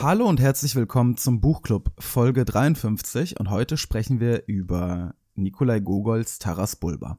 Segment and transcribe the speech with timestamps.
[0.00, 6.40] Hallo und herzlich willkommen zum Buchclub Folge 53 und heute sprechen wir über Nikolai Gogols
[6.40, 7.18] Taras Bulba.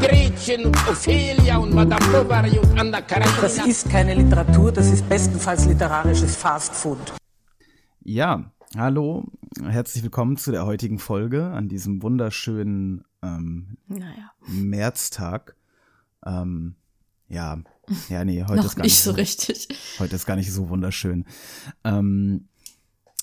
[0.00, 3.40] Gretchen und Ophelia und Madame Bovary und Anna Karenina.
[3.40, 6.98] Das ist keine Literatur, das ist bestenfalls literarisches Fastfood.
[8.02, 9.24] Ja, hallo,
[9.62, 15.56] herzlich willkommen zu der heutigen Folge an diesem wunderschönen ähm, Naja, Märztag.
[16.24, 16.76] Ähm,
[17.28, 17.58] ja,
[18.08, 19.68] ja, nee, heute noch ist gar nicht so richtig.
[19.98, 21.24] Heute ist gar nicht so wunderschön.
[21.82, 22.48] Ähm,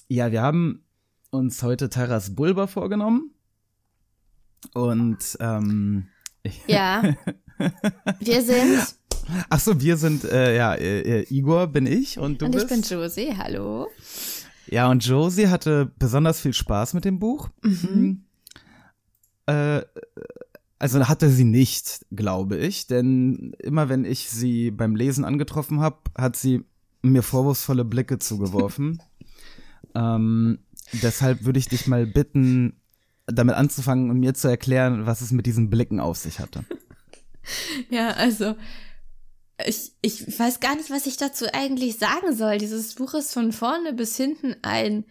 [0.08, 0.84] ja, wir haben
[1.30, 3.32] uns heute Taras Bulba vorgenommen.
[4.74, 6.08] Und ähm,
[6.68, 7.04] Ja.
[8.20, 8.96] Wir sind.
[9.50, 12.68] ach so, wir sind äh, ja äh, äh, Igor bin ich und du und ich
[12.68, 12.70] bist.
[12.70, 13.88] bin Josie, hallo.
[14.68, 17.50] ja und Josie hatte besonders viel Spaß mit dem Buch.
[17.62, 18.26] Mhm.
[19.46, 19.82] Äh,
[20.80, 26.00] also hatte sie nicht, glaube ich, denn immer wenn ich sie beim Lesen angetroffen habe,
[26.18, 26.66] hat sie
[27.02, 29.02] mir vorwurfsvolle Blicke zugeworfen.
[29.96, 30.60] ähm,
[30.92, 32.74] deshalb würde ich dich mal bitten,
[33.28, 36.64] damit anzufangen und mir zu erklären, was es mit diesen Blicken auf sich hatte.
[37.90, 38.56] Ja, also.
[39.68, 42.58] Ich, ich weiß gar nicht, was ich dazu eigentlich sagen soll.
[42.58, 45.04] Dieses Buch ist von vorne bis hinten ein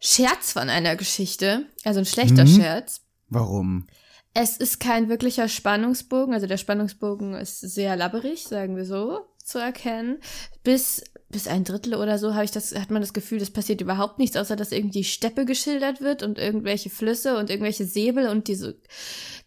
[0.00, 1.66] Scherz von einer Geschichte.
[1.84, 2.48] Also ein schlechter Mhm.
[2.56, 3.00] Scherz.
[3.28, 3.86] Warum?
[4.32, 9.58] Es ist kein wirklicher Spannungsbogen, also der Spannungsbogen ist sehr labberig, sagen wir so, zu
[9.58, 10.18] erkennen.
[10.62, 13.80] Bis, bis ein Drittel oder so habe ich das, hat man das Gefühl, das passiert
[13.80, 18.48] überhaupt nichts, außer dass irgendwie Steppe geschildert wird und irgendwelche Flüsse und irgendwelche Säbel und
[18.48, 18.78] diese,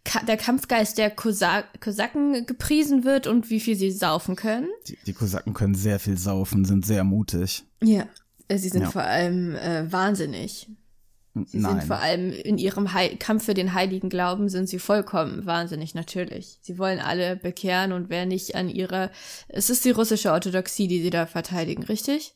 [0.03, 4.67] Ka der Kampfgeist der Kosa Kosaken gepriesen wird und wie viel sie saufen können.
[4.87, 7.63] Die, die Kosaken können sehr viel saufen, sind sehr mutig.
[7.83, 8.05] Ja.
[8.49, 8.91] Sie sind Ja.
[8.91, 10.67] vor allem äh, wahnsinnig.
[11.33, 11.79] Sie Nein.
[11.79, 15.95] sind vor allem in ihrem Heil Kampf für den heiligen Glauben sind sie vollkommen wahnsinnig,
[15.95, 16.57] natürlich.
[16.61, 19.11] Sie wollen alle bekehren und wer nicht an ihrer,
[19.47, 22.35] es ist die russische Orthodoxie, die sie da verteidigen, richtig?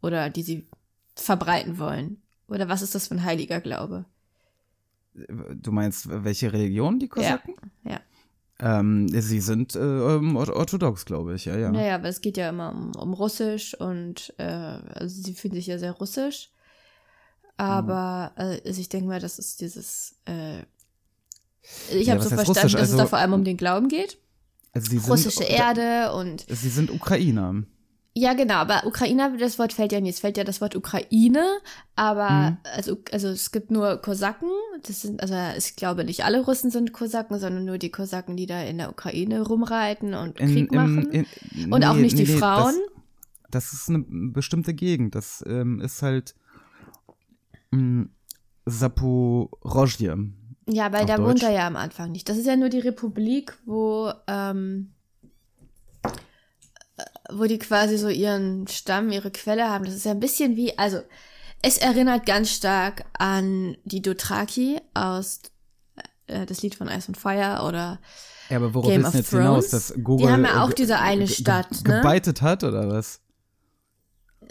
[0.00, 0.68] Oder die sie
[1.16, 2.22] verbreiten wollen.
[2.46, 4.04] Oder was ist das für ein heiliger Glaube?
[5.16, 7.54] du meinst, welche Religion die Kosaken?
[7.84, 8.00] Ja.
[8.58, 11.70] Ähm, sie sind äh, ähm, or- orthodox, glaube ich, ja, ja.
[11.70, 15.66] Naja, aber es geht ja immer um, um Russisch und äh, also sie fühlen sich
[15.66, 16.50] ja sehr russisch.
[17.56, 20.14] Aber äh, also ich denke mal, das ist dieses.
[20.26, 20.60] Äh,
[21.90, 22.72] ich Ja, habe so verstanden, russisch?
[22.72, 24.18] dass es da Also- vor allem um den Glauben geht.
[24.72, 27.62] Also sie Russische sind, Erde und Sie sind Ukrainer.
[28.14, 30.14] ja genau, aber Ukrainer, das Wort fällt ja nicht.
[30.14, 31.42] Es fällt ja das Wort Ukraine,
[31.94, 32.56] aber Mhm.
[32.74, 34.48] also also es gibt nur Kosaken.
[34.86, 38.44] Das sind also ich glaube nicht alle Russen sind Kosaken, sondern nur die Kosaken, die
[38.46, 41.10] da in der Ukraine rumreiten und In, Krieg machen.
[41.10, 42.74] in- und auch nee, nicht nee, die nee, Frauen.
[43.50, 45.14] Das, das ist eine bestimmte Gegend.
[45.14, 46.34] Das ähm, ist halt
[47.76, 48.08] mh.
[50.68, 51.28] Ja, weil da Deutsch?
[51.28, 52.28] wohnt er ja am Anfang nicht.
[52.28, 54.92] Das ist ja nur die Republik, wo, ähm,
[56.02, 59.84] äh, wo die quasi so ihren Stamm, ihre Quelle haben.
[59.84, 61.00] Das ist ja ein bisschen wie, also
[61.62, 65.40] es erinnert ganz stark an die Dothraki aus
[66.26, 68.00] äh, das Lied von Eis und Feuer oder
[68.50, 69.44] Ja, aber worauf Game ist of jetzt Thrones?
[69.44, 72.00] hinaus, dass Google Die haben ja auch ge- diese eine ge- Stadt, ge ne?
[72.00, 73.20] gebeitet hat oder was?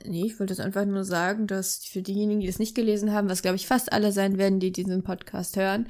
[0.05, 3.29] Nee, ich wollte jetzt einfach nur sagen, dass für diejenigen, die das nicht gelesen haben,
[3.29, 5.87] was glaube ich fast alle sein werden, die diesen Podcast hören,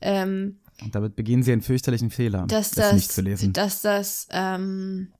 [0.00, 3.52] ähm, Und damit begehen sie einen fürchterlichen Fehler, dass das das, nicht zu lesen.
[3.52, 5.12] dass das ähm,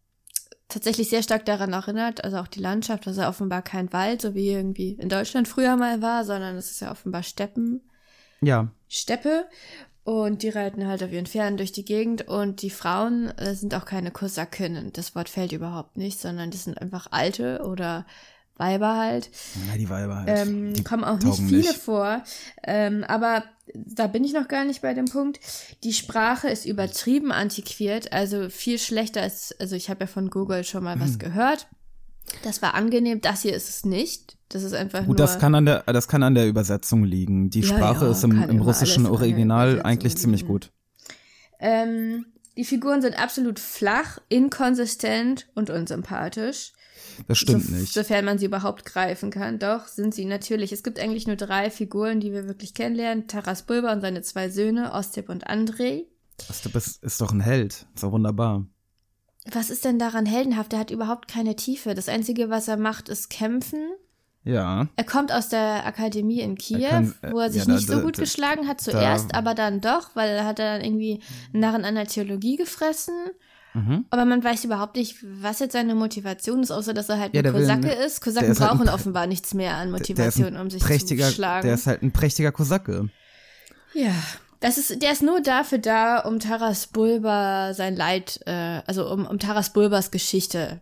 [0.69, 4.23] tatsächlich sehr stark daran erinnert, also auch die Landschaft, das ist ja offenbar kein Wald,
[4.23, 7.83] so wie irgendwie in Deutschland früher mal war, sondern es ist ja offenbar Steppen,
[8.41, 9.47] ja, Steppe
[10.09, 13.75] und die reiten halt auf ihren Pferden durch die Gegend und die Frauen äh, sind
[13.75, 18.07] auch keine Kosakinnen, das Wort fällt überhaupt nicht, sondern das sind einfach alte oder
[18.57, 19.29] Weiber halt.
[19.71, 20.29] ja, die Weiber halt.
[20.31, 21.75] Ähm, die kommen auch nicht viele nicht.
[21.77, 22.25] vor.
[22.65, 23.45] Ähm, aber
[23.75, 25.41] da bin ich noch gar nicht bei dem Punkt.
[25.85, 30.65] Die Sprache ist übertrieben antiquiert, also viel schlechter als, also ich habe ja von Google
[30.65, 31.03] schon mal Hm.
[31.03, 31.69] was gehört.
[32.43, 34.37] Das war angenehm, das hier ist es nicht.
[34.49, 35.17] Das ist einfach Gut, nur.
[35.17, 37.51] das kann an der, das kann an der Übersetzung liegen.
[37.51, 40.53] Die Ja, Sprache ja, ist im, im russischen Original eigentlich ziemlich liegen.
[40.53, 40.73] gut.
[41.59, 42.27] ähm,
[42.57, 46.73] die Figuren sind absolut flach, inkonsistent und unsympathisch.
[47.29, 47.93] Das stimmt so, nicht.
[47.93, 49.59] Sofern man sie überhaupt greifen kann.
[49.59, 50.73] Doch, sind sie natürlich.
[50.73, 53.29] Es gibt eigentlich nur drei Figuren, die wir wirklich kennenlernen.
[53.29, 56.05] Taras Bulba und seine zwei Söhne, Ostip und Andrei.
[56.65, 57.87] Du bist, ist doch ein Held.
[57.95, 58.67] Ist doch wunderbar.
[59.53, 60.73] Was ist denn daran heldenhaft?
[60.73, 61.95] Er hat überhaupt keine Tiefe.
[61.95, 63.81] Das Einzige, was er macht, ist kämpfen.
[64.45, 64.89] Ja.
[64.97, 67.87] Er kommt aus der Akademie in Kiew, kann- äh, wo er sich ja, da- nicht
[67.87, 70.81] so da- gut da- geschlagen hat da- zuerst, aber dann doch, weil er hat dann
[70.83, 71.21] irgendwie
[71.53, 73.15] Narren an der Theologie gefressen.
[73.75, 74.07] Mhm.
[74.11, 77.41] Aber man weiß überhaupt nicht, was jetzt seine Motivation ist, außer dass er halt Ja,
[77.41, 78.21] ein der will ein- ist.
[78.23, 81.67] Kosaken ist halt ein brauchen offenbar nichts mehr an Motivation, um sich zu schlagen.
[81.67, 83.11] Der ist halt ein prächtiger Kosake.
[83.93, 84.13] Ja,
[84.61, 89.27] das ist, der ist nur dafür da, um Taras Bulba sein Leid, äh, also um,
[89.27, 90.81] um Taras Bulbas Geschichte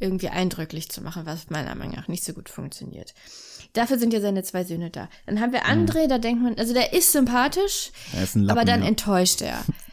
[0.00, 3.14] irgendwie eindrücklich zu machen, was meiner Meinung nach nicht so gut funktioniert.
[3.72, 5.08] Dafür sind ja seine zwei Söhne da.
[5.26, 7.90] Dann haben wir André, da denkt man, also der ist sympathisch,
[8.22, 8.88] ist Lappen, aber dann ja.
[8.88, 9.64] enttäuscht er.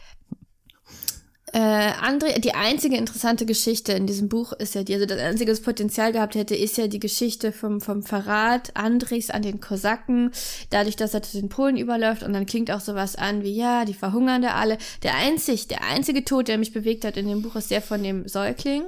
[1.52, 5.52] Äh, André, die einzige interessante Geschichte in diesem Buch ist ja die, also das einzige,
[5.52, 10.32] das Potenzial gehabt hätte, ist ja die Geschichte vom, vom Verrat Andres an den Kosaken,
[10.70, 13.84] dadurch, dass er zu den Polen überläuft und dann klingt auch sowas an wie, ja,
[13.84, 14.76] die verhungern da alle.
[15.04, 18.02] Der einzig, der einzige Tod, der mich bewegt hat in dem Buch, ist der von
[18.02, 18.82] dem Säugling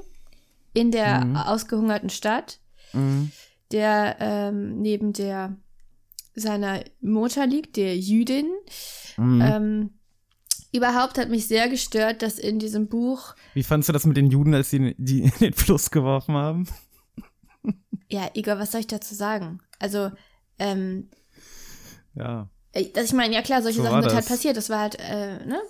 [0.75, 1.37] in der Mhm.
[1.37, 2.59] ausgehungerten Stadt,
[3.73, 5.57] der ähm, neben der
[6.35, 8.47] seiner Mutter liegt, der Jüdin.
[9.17, 9.41] Mhm.
[9.43, 9.91] Ähm,
[10.73, 14.31] überhaupt hat mich sehr gestört, dass in diesem Buch, Wie fandst du das mit den
[14.31, 16.67] Juden, als sie die in den Fluss geworfen haben?
[18.09, 19.61] ja, Igor, was soll ich dazu sagen?
[19.79, 20.11] Also,
[20.59, 21.09] ähm,
[22.15, 22.49] Ja.
[22.73, 24.57] äh, dass ich meine, ja klar, solche So Sachen sind halt passiert.
[24.57, 25.61] Das war halt, äh, ne?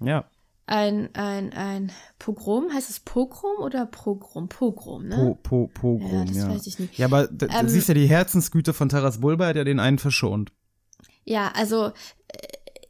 [0.00, 0.24] Ja.
[0.66, 4.50] Ein, ein, ein Pogrom, heißt es Pogrom oder Pogrom?
[4.50, 5.16] Pogrom, ne?
[5.16, 6.46] Po, po, Pogrom, Ja, ja.
[6.48, 6.98] das weiß ich nicht.
[6.98, 10.52] Ja, aber Ähm, siehst ja die Herzensgüte von Taras Bulba, hat ja den einen verschont.
[11.24, 11.92] Ja, also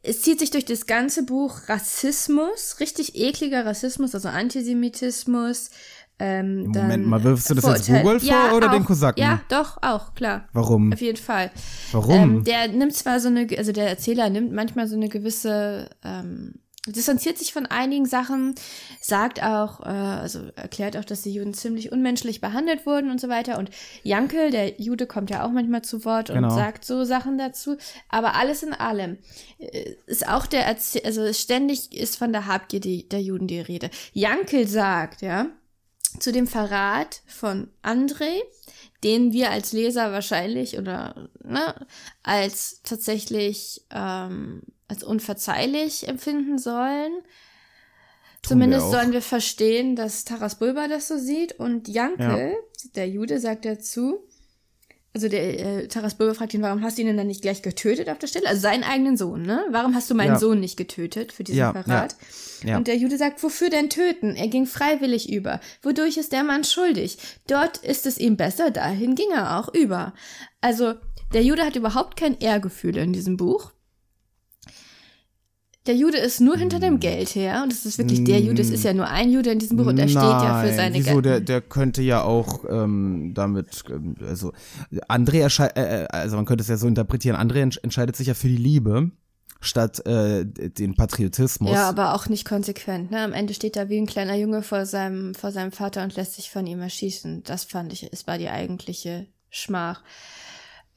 [0.09, 5.69] es zieht sich durch das ganze Buch Rassismus, richtig ekliger Rassismus, also Antisemitismus.
[6.17, 9.21] Ähm, Moment dann mal, wirfst du das jetzt Google vor oder den Kosaken?
[9.21, 10.49] Ja, doch, auch, klar.
[10.51, 10.91] Warum?
[10.91, 11.51] Auf jeden Fall.
[11.91, 12.15] Warum?
[12.15, 16.55] Ähm, der nimmt zwar so eine, also der Erzähler nimmt manchmal so eine gewisse, ähm,
[16.87, 18.55] distanziert sich von einigen Sachen,
[19.01, 23.27] sagt auch, äh, also erklärt auch, dass die Juden ziemlich unmenschlich behandelt wurden und so
[23.27, 23.57] weiter.
[23.57, 23.69] Und
[24.03, 26.55] Jankel, der Jude, kommt ja auch manchmal zu Wort und Genau.
[26.55, 27.77] sagt so Sachen dazu.
[28.07, 29.17] Aber alles in allem
[29.57, 33.59] äh, ist auch der, Erzäh also ständig ist von der Habgier die, der Juden die
[33.59, 33.89] Rede.
[34.13, 35.47] Jankel sagt, ja,
[36.19, 38.41] zu dem Verrat von André,
[39.03, 41.75] den wir als Leser wahrscheinlich oder ne,
[42.23, 47.13] als tatsächlich ähm, als unverzeihlich empfinden sollen.
[48.43, 48.91] Zumindest auch.
[48.91, 52.55] sollen wir verstehen, dass Taras Bulba das so sieht und Jankel,
[52.95, 54.19] der Jude, sagt dazu,
[55.13, 57.61] also der äh, Taras Bulba fragt ihn, warum hast du ihn denn dann nicht gleich
[57.61, 58.47] getötet auf der Stelle?
[58.47, 59.65] Also seinen eigenen Sohn, ne?
[59.71, 60.39] Warum hast du meinen Ja.
[60.39, 62.15] Sohn nicht getötet für diesen Ja, Verrat?
[62.63, 62.77] ja.
[62.77, 64.35] Und der Jude sagt, wofür denn töten?
[64.35, 65.59] Er ging freiwillig über.
[65.81, 67.17] Wodurch ist der Mann schuldig?
[67.47, 70.13] Dort ist es ihm besser, dahin ging er auch über.
[70.61, 70.93] Also,
[71.33, 73.71] der Jude hat überhaupt kein Ehrgefühl in diesem Buch.
[75.89, 78.61] Der Jude ist nur hinter dem Geld her und es ist wirklich der Jude.
[78.61, 80.93] Es ist ja nur ein Jude in diesem Buch und er steht ja für seine
[80.93, 81.19] Wieso?
[81.19, 83.83] Der, der könnte ja auch ähm, damit,
[84.21, 84.53] also
[85.07, 88.35] André, äh, äh, also man könnte es ja so interpretieren, André entsch entscheidet sich ja
[88.35, 89.09] für die Liebe
[89.61, 91.71] statt äh, den Patriotismus.
[91.71, 93.09] Ja, aber auch nicht konsequent.
[93.09, 93.23] Ne?
[93.23, 96.35] Am Ende steht er wie ein kleiner Junge vor seinem, vor seinem Vater und lässt
[96.35, 97.41] sich von ihm erschießen.
[97.41, 100.03] Das fand ich, es war die eigentliche Schmach.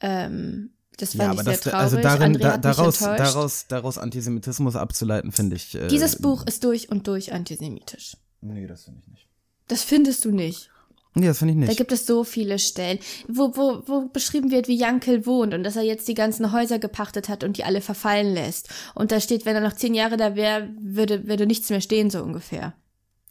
[0.01, 1.75] Ähm, das fand Ja, ich aber sehr das, traurig.
[1.79, 5.75] also darin, André da, daraus, daraus, daraus Antisemitismus abzuleiten, finde ich.
[5.75, 8.17] Äh, Dieses Buch ist durch und durch antisemitisch.
[8.41, 9.27] Nee, das finde ich nicht.
[9.67, 10.69] Das findest du nicht.
[11.15, 11.77] Nee, das finde ich Da nicht.
[11.77, 12.97] gibt es so viele Stellen,
[13.27, 16.79] wo, wo, wo beschrieben wird, wie Jankel wohnt und dass er jetzt die ganzen Häuser
[16.79, 18.69] gepachtet hat und die alle verfallen lässt.
[18.95, 22.09] Und da steht, wenn er noch zehn Jahre da wäre, würde, würde nichts mehr stehen,
[22.09, 22.73] so ungefähr.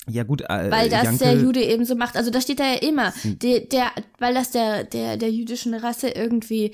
[0.08, 2.16] Ja gut, äh, Weil das Jankel, der Jude eben so macht.
[2.16, 6.08] Also da steht da ja immer, der, der, weil das der, der, der jüdischen Rasse
[6.08, 6.72] irgendwie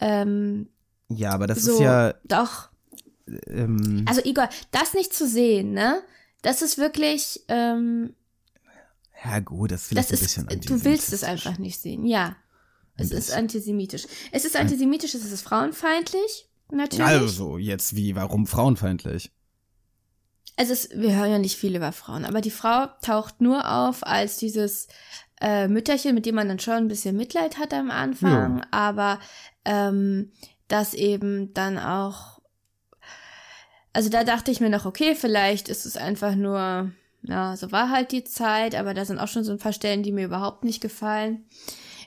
[0.00, 0.68] ähm,
[1.08, 2.68] Ja, aber das so ist ja, doch.
[3.48, 6.02] ähm, Also Igor, das nicht zu sehen, ne?
[6.42, 8.14] Das ist wirklich, ähm,
[9.24, 12.06] ja gut, das ist vielleicht das ein ist, bisschen du willst es einfach nicht sehen,
[12.06, 12.36] ja.
[12.96, 14.06] Es ist antisemitisch.
[14.30, 17.06] Es ist antisemitisch, es ist frauenfeindlich, natürlich.
[17.06, 19.30] Also, jetzt wie, warum frauenfeindlich?
[20.56, 24.06] Also es, wir hören ja nicht viel über Frauen, aber die Frau taucht nur auf
[24.06, 24.88] als dieses
[25.40, 28.62] äh, Mütterchen, mit dem man dann schon ein bisschen Mitleid hat am Anfang, Ja.
[28.70, 29.18] aber
[29.64, 30.32] ähm,
[30.68, 32.40] das eben dann auch,
[33.92, 36.92] also da dachte ich mir noch, okay, vielleicht ist es einfach nur,
[37.22, 40.02] ja, so war halt die Zeit, aber da sind auch schon so ein paar Stellen,
[40.02, 41.44] die mir überhaupt nicht gefallen.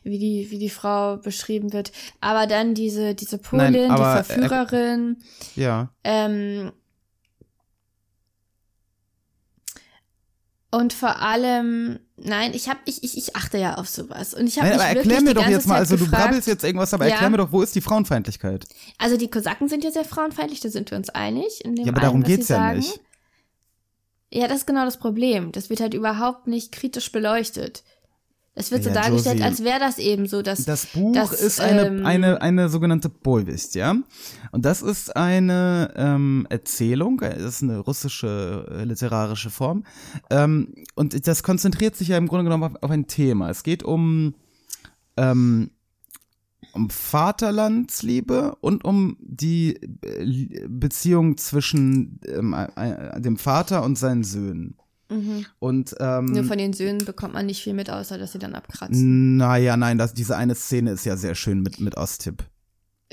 [0.06, 1.94] Wie die, wie die Frau beschrieben wird.
[2.20, 5.24] Aber dann diese, diese Polin, Nein, aber, äh, die Verführerin,
[5.56, 5.94] Ja.
[6.04, 6.74] ähm,
[10.74, 14.34] und vor allem, nein, ich hab, ich, ich, ich achte ja auf sowas.
[14.34, 16.48] Und ich habe mich aber erklär mir doch jetzt mal, Zeit also du gefragt, brabbelst
[16.48, 17.12] jetzt irgendwas, aber Ja.
[17.12, 18.66] erklär mir doch, wo ist die Frauenfeindlichkeit?
[18.98, 21.62] Also die Kosaken sind ja sehr frauenfeindlich, da sind wir uns einig.
[21.64, 22.80] Ja, aber einen, darum sie geht's ja sagen.
[22.80, 23.00] nicht.
[24.32, 25.52] Ja, das ist genau das Problem.
[25.52, 27.84] Das wird halt überhaupt nicht kritisch beleuchtet.
[28.56, 29.50] Es wird so Ja, dargestellt, Josie.
[29.50, 33.10] als wäre das eben so, dass Das Buch dass, ist eine, ähm, eine, eine sogenannte
[33.10, 33.96] Povest, ja.
[34.52, 39.84] Und das ist eine ähm, Erzählung, äh, das ist eine russische äh, literarische Form.
[40.30, 43.50] Ähm, und das konzentriert sich ja im Grunde genommen auf, auf ein Thema.
[43.50, 44.36] Es geht um,
[45.18, 45.72] ähm,
[46.74, 54.76] um Vaterlandsliebe und um die äh, Beziehung zwischen ähm, äh, dem Vater und seinen Söhnen.
[55.60, 58.56] Und ähm, nur von den Söhnen bekommt man nicht viel mit, außer dass sie dann
[58.56, 59.38] abkratzen.
[59.38, 62.44] naja, nein, das, diese eine Szene ist ja sehr schön mit, mit Ostip.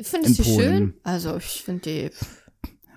[0.00, 0.94] Findest du schön?
[1.02, 2.10] Also ich finde die.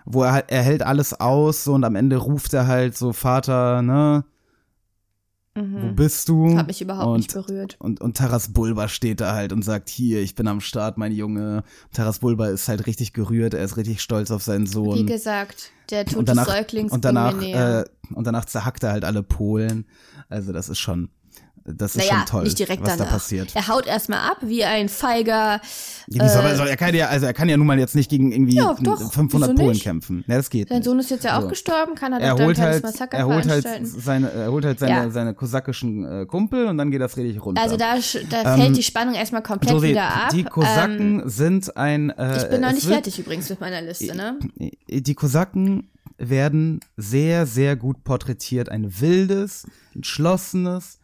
[0.06, 3.14] Wo er halt, er hält alles aus so und am Ende ruft er halt so,
[3.14, 4.26] Vater, ne?
[5.56, 6.46] Wo bist du?
[6.46, 6.58] Mhm.
[6.58, 7.76] Hat mich überhaupt und, nicht berührt.
[7.80, 11.12] Und, und Taras Bulba steht da halt und sagt, hier, ich bin am Start, mein
[11.12, 11.64] Junge.
[11.92, 15.06] Taras Bulba ist halt richtig gerührt, er ist richtig stolz auf seinen Wie Sohn.
[15.06, 17.84] gesagt, der Tod Und danach, des Säuglings und danach, äh,
[18.16, 19.86] und danach zerhackt er halt alle Polen.
[20.28, 21.10] Also das ist schon,
[21.66, 23.06] das ist naja, schon toll, nicht direkt was danach.
[23.06, 23.56] da passiert.
[23.56, 25.62] Er haut erstmal ab wie ein feiger.
[26.08, 28.32] Ja, wie soll, er- kann ja, also er kann ja nun mal jetzt nicht gegen
[28.34, 30.24] irgendwie Ja, doch, 500 wieso Polen kämpfen.
[30.28, 30.68] Ja, das geht.
[30.70, 30.84] Sein.
[30.84, 31.48] Sohn ist jetzt ja auch So.
[31.48, 34.32] gestorben, kann er doch er dann holt ein kleines halt, Massaker er holt halt seine,
[34.32, 35.10] er holt halt seine, Ja.
[35.10, 37.62] seine kosakischen äh, Kumpel und dann geht das richtig runter.
[37.62, 37.96] Also da,
[38.30, 40.30] da fällt die Spannung erstmal komplett Ähm, Josie, wieder ab.
[40.32, 42.10] die Kosaken Ähm, sind ein.
[42.10, 44.38] Äh, ich bin noch nicht fertig übrigens mit meiner Liste, ne?
[44.90, 48.70] Die Kosaken werden sehr, sehr gut porträtiert.
[48.70, 49.66] Ein wildes,
[49.96, 51.00] entschlossenes,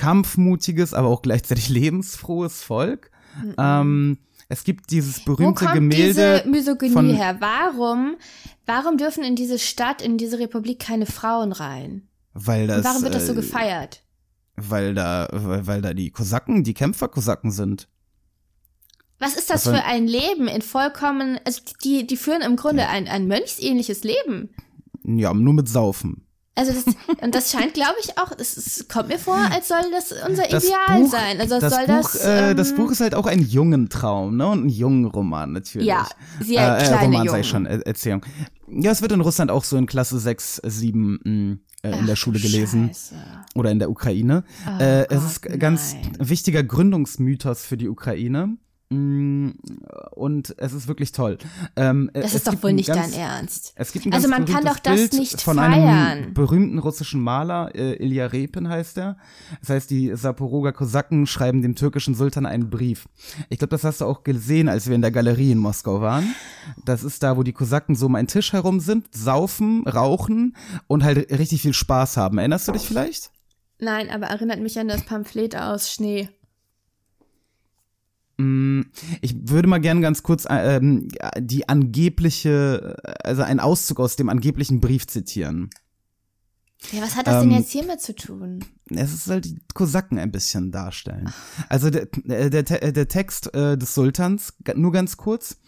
[0.00, 3.10] kampfmutiges, aber auch gleichzeitig lebensfrohes Volk.
[3.58, 7.36] Ähm, es gibt dieses Wo berühmte kommt Gemälde diese Misogynie von her?
[7.40, 8.16] Warum,
[8.66, 12.08] warum dürfen in diese Stadt, in diese Republik keine Frauen rein?
[12.32, 14.02] weil das, Und warum wird das so äh, gefeiert?
[14.56, 17.88] Weil da, weil, weil da die Kosaken, die Kämpferkosaken sind.
[19.18, 22.86] Was ist das war- für ein Leben in vollkommen, also die, die führen im Grunde
[22.88, 24.50] ein, ein mönchsähnliches Leben.
[25.04, 26.26] Ja, nur mit Saufen.
[26.60, 29.78] Also das, und das scheint, glaube ich, auch, es, es kommt mir vor, als soll
[29.90, 31.40] das unser Das Ideal Buch, sein.
[31.40, 32.24] Also das soll Buch, das.
[32.26, 34.46] äh, das ähm, Buch ist halt auch ein jungen Traum, ne?
[34.46, 35.88] Und ein jungen Roman natürlich.
[35.88, 36.06] Ja,
[36.38, 37.40] sehr äh, äh, kleine Roman sag Jungen.
[37.40, 38.26] ich schon, er Erzählung.
[38.68, 42.12] Ja, es wird in Russland auch so in Klasse 6, 7 mh, äh, in der
[42.12, 42.88] Ach, Schule du gelesen.
[42.88, 43.14] Scheiße.
[43.54, 44.44] Oder in der Ukraine.
[44.78, 46.12] äh, es ist Gott, ganz nein.
[46.28, 48.58] wichtiger Gründungsmythos für die Ukraine.
[48.92, 49.50] Mm,
[50.16, 51.38] Und es ist wirklich toll.
[51.76, 53.72] Ähm, Das es ist doch wohl nicht ganz, dein Ernst.
[53.76, 55.72] Es gibt ein Also ganz man kann berühmtes doch das Bild nicht von feiern.
[55.72, 59.16] einem berühmten russischen Maler, äh, Ilya Repin heißt er.
[59.60, 63.08] Das heißt, die Saporoger Kosaken schreiben dem türkischen Sultan einen Brief.
[63.48, 66.34] Ich glaube, das hast du auch gesehen, als wir in der Galerie in Moskau waren.
[66.84, 70.56] Das ist da, wo die Kosaken so um einen Tisch herum sind, saufen, rauchen
[70.88, 72.38] und halt richtig viel Spaß haben.
[72.38, 73.30] Erinnerst du dich vielleicht?
[73.78, 76.28] Nein, aber erinnert mich an das Pamphlet aus Schnee.
[78.40, 78.82] Mm,
[79.20, 84.28] Ich würde mal gerne ganz kurz äh, ähm, die angebliche, also einen Auszug aus dem
[84.28, 85.70] angeblichen Brief zitieren.
[86.92, 88.64] Ja, was hat das Ähm, denn jetzt hiermit zu tun?
[88.88, 91.30] Es ist halt die Kosaken ein bisschen darstellen.
[91.68, 95.58] Also der, äh, der, der, der Text äh, des Sultans, nur ganz kurz.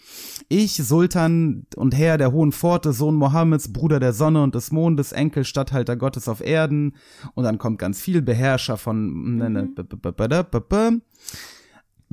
[0.49, 5.12] Ich, Sultan und Herr der Hohen Pforte, Sohn Mohammeds, Bruder der Sonne und des Mondes,
[5.12, 6.95] Enkel, Statthalter Gottes auf Erden.
[7.35, 9.83] Und dann kommt ganz viel Beherrscher von ne, ne, b-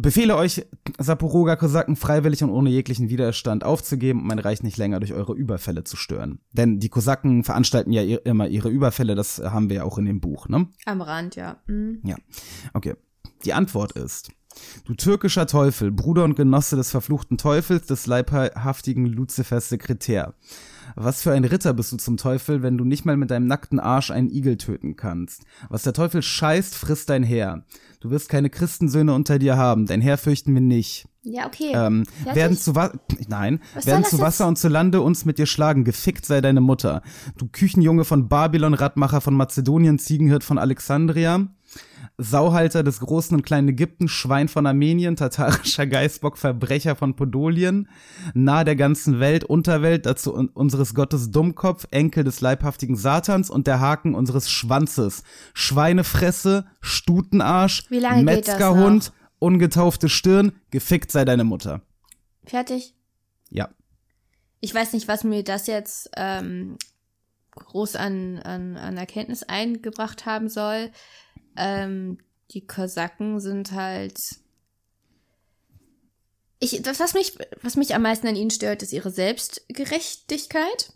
[0.01, 0.65] Befehle euch,
[0.97, 5.33] Saporoga Kosaken, freiwillig und ohne jeglichen Widerstand aufzugeben, um mein Reich nicht länger durch eure
[5.33, 6.39] Überfälle zu stören.
[6.53, 10.21] Denn die Kosaken veranstalten ja immer ihre Überfälle, das haben wir ja auch in dem
[10.21, 10.67] Buch, ne?
[10.85, 11.57] Am Rand, ja.
[11.67, 11.99] Mhm.
[12.05, 12.15] Ja,
[12.73, 12.95] okay.
[13.43, 14.31] Die Antwort ist,
[14.85, 20.33] du türkischer Teufel, Bruder und Genosse des verfluchten Teufels, des leibhaftigen Luzifers Sekretär.
[21.01, 23.79] Was für ein Ritter bist du zum Teufel, wenn du nicht mal mit deinem nackten
[23.79, 25.43] Arsch einen Igel töten kannst?
[25.69, 27.63] Was der Teufel scheißt, frisst dein Heer.
[28.01, 31.07] Du wirst keine Christensöhne unter dir haben, dein Heer fürchten wir nicht.
[31.23, 31.71] Ja, okay.
[31.73, 32.35] Ähm, Fertig?
[32.35, 32.91] werden zu Wa
[33.29, 34.25] Nein, Was werden zu jetzt?
[34.25, 37.01] Wasser und zu Lande uns mit dir schlagen, gefickt sei deine Mutter.
[37.37, 41.47] Du Küchenjunge von Babylon, Radmacher von Mazedonien, Ziegenhirt von Alexandria,
[42.21, 47.87] Sauhalter des großen und kleinen Ägypten, Schwein von Armenien, tatarischer Geißbock, Verbrecher von Podolien,
[48.33, 53.67] nahe der ganzen Welt, Unterwelt, dazu un unseres Gottes Dummkopf, Enkel des leibhaftigen Satans und
[53.67, 55.23] der Haken unseres Schwanzes,
[55.53, 61.81] Schweinefresse, Stutenarsch, Metzgerhund, ungetaufte Stirn, gefickt sei deine Mutter.
[62.43, 62.93] Fertig?
[63.49, 63.69] Ja.
[64.59, 66.77] Ich weiß nicht, was mir das jetzt ähm,
[67.55, 70.91] groß an, an, an Erkenntnis eingebracht haben soll.
[71.59, 72.17] Ähm,
[72.51, 74.19] die Kosaken sind halt.
[76.61, 80.93] Ich, das, was, mich, was mich am meisten an ihnen stört, ist ihre Selbstgerechtigkeit.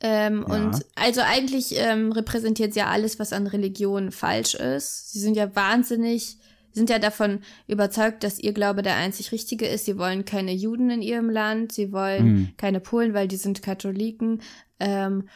[0.00, 0.54] Ähm, Ja.
[0.54, 5.12] Und also eigentlich ähm, repräsentiert sie ja alles, was an Religion falsch ist.
[5.12, 6.38] Sie sind ja wahnsinnig,
[6.72, 9.84] sind ja davon überzeugt, dass ihr Glaube der einzig richtige ist.
[9.84, 12.52] Sie wollen keine Juden in ihrem Land, sie wollen Mhm.
[12.56, 14.40] keine Polen, weil die sind Katholiken.
[14.80, 15.28] Ähm,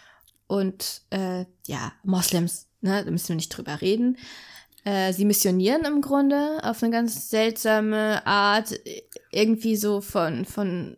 [0.47, 4.17] und äh, ja, Moslems, ne, da müssen wir nicht drüber reden.
[4.85, 8.79] äh, sie missionieren im Grunde auf eine ganz seltsame Art.
[9.33, 10.97] Irgendwie so von, von,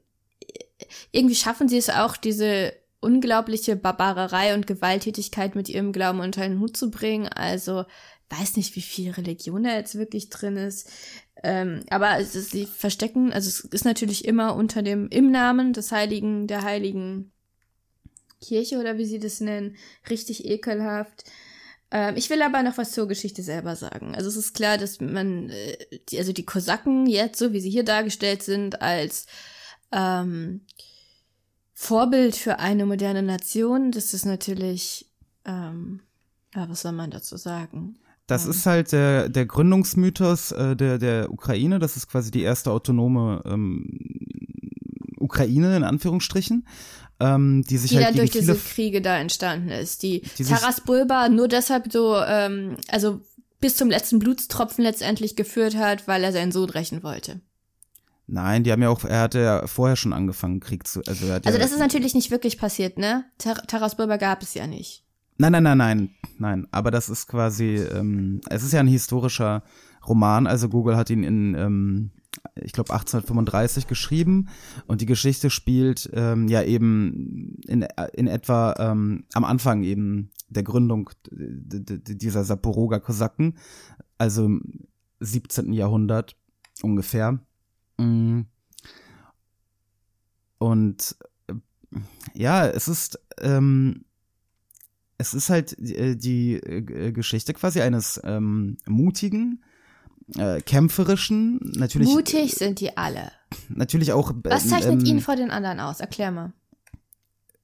[1.11, 6.61] irgendwie schaffen sie es auch, diese unglaubliche Barbarerei und Gewalttätigkeit mit ihrem Glauben unter einen
[6.61, 7.29] Hut zu bringen.
[7.29, 7.85] Also,
[8.31, 10.91] weiß nicht, wie viel Religion da jetzt wirklich drin ist.
[11.43, 15.93] Ähm, aber es sie verstecken, also es ist natürlich immer unter dem, im Namen des
[15.93, 17.31] Heiligen, der Heiligen
[18.41, 19.77] Kirche oder wie sie das nennen,
[20.11, 21.25] richtig ekelhaft.
[21.91, 24.15] Ähm, ich will aber noch was zur Geschichte selber sagen.
[24.15, 25.77] Also es ist klar, dass man, äh,
[26.09, 29.27] die, also die Kosaken jetzt, so wie sie hier dargestellt sind, als
[29.93, 30.63] ähm,
[31.75, 35.11] Vorbild für eine moderne Nation, das ist natürlich,
[35.45, 36.01] ähm,
[36.55, 37.99] ja, was soll man dazu sagen?
[38.27, 41.79] Das ist halt der, der Gründungsmythos äh, der, der Ukraine.
[41.79, 43.87] Das ist quasi die erste autonome ähm,
[45.17, 46.67] Ukraine in Anführungsstrichen,
[47.21, 50.03] ähm, die sich die halt dann durch diese Kriege da entstanden ist.
[50.03, 53.21] Die, Die Taras Bulba nur deshalb so, ähm, also
[53.61, 57.41] bis zum letzten Blutstropfen letztendlich geführt hat, weil er seinen Sohn rächen wollte.
[58.27, 61.01] Nein, die haben ja auch, er hatte ja vorher schon angefangen, Krieg zu.
[61.07, 63.25] Also, Also ja, das ist natürlich nicht wirklich passiert, ne?
[63.39, 65.03] Tar Taras Bulba gab es ja nicht.
[65.39, 66.69] Nein, nein, nein, nein, nein.
[66.71, 69.63] Aber das ist quasi, ähm, es ist ja ein historischer
[70.07, 70.47] Roman.
[70.47, 72.11] Also Google hat ihn in, ähm,
[72.55, 74.49] ich glaube 1835 geschrieben
[74.87, 80.63] und die Geschichte spielt ähm, ja eben in, in etwa ähm, am Anfang eben der
[80.63, 83.59] Gründung dieser Saporoga Kosaken,
[84.17, 84.63] also im
[85.21, 85.73] 17.
[85.73, 86.37] Jahrhundert
[86.83, 87.39] ungefähr.
[87.99, 88.43] Mm.
[90.59, 91.17] Und
[91.49, 91.55] äh,
[92.35, 94.05] ja, es ist ähm,
[95.19, 99.63] es ist halt äh, die äh, Geschichte quasi eines ähm, mutigen,
[100.37, 103.33] äh, kämpferischen, natürlich Mutig sind die alle.
[103.69, 106.01] natürlich auch Was ähm, zeichnet ähm, ihn vor den anderen aus?
[106.01, 106.53] Erklär mal.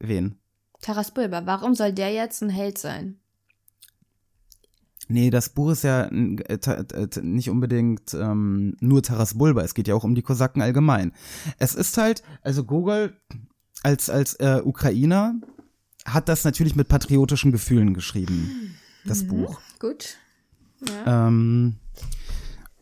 [0.01, 0.39] wen?
[0.81, 3.19] Taras Bulba, warum soll der jetzt ein Held sein?
[5.09, 9.89] Nee, das Buch ist ja äh, äh, nicht unbedingt ähm, nur Taras Bulba, es geht
[9.89, 11.13] ja auch um die Kosaken allgemein.
[11.59, 13.17] Es ist halt, also Gogol
[13.83, 15.35] als, als äh, Ukrainer
[16.07, 19.61] hat das natürlich mit patriotischen Gefühlen geschrieben, das Buch.
[19.79, 20.17] Gut.
[21.07, 21.77] Ähm,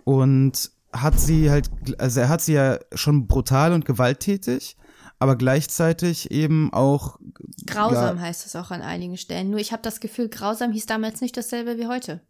[0.05, 4.77] und hat sie halt, also er hat sie ja schon brutal und gewalttätig,
[5.19, 7.19] aber gleichzeitig eben auch
[7.67, 8.23] Grausam Ja.
[8.23, 9.51] heißt es auch an einigen Stellen.
[9.51, 12.21] Nur ich habe das Gefühl, grausam hieß damals nicht dasselbe wie heute.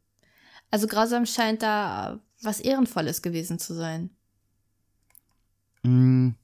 [0.70, 4.10] Also grausam scheint da was Ehrenvolles gewesen zu sein.
[5.82, 6.34] mh,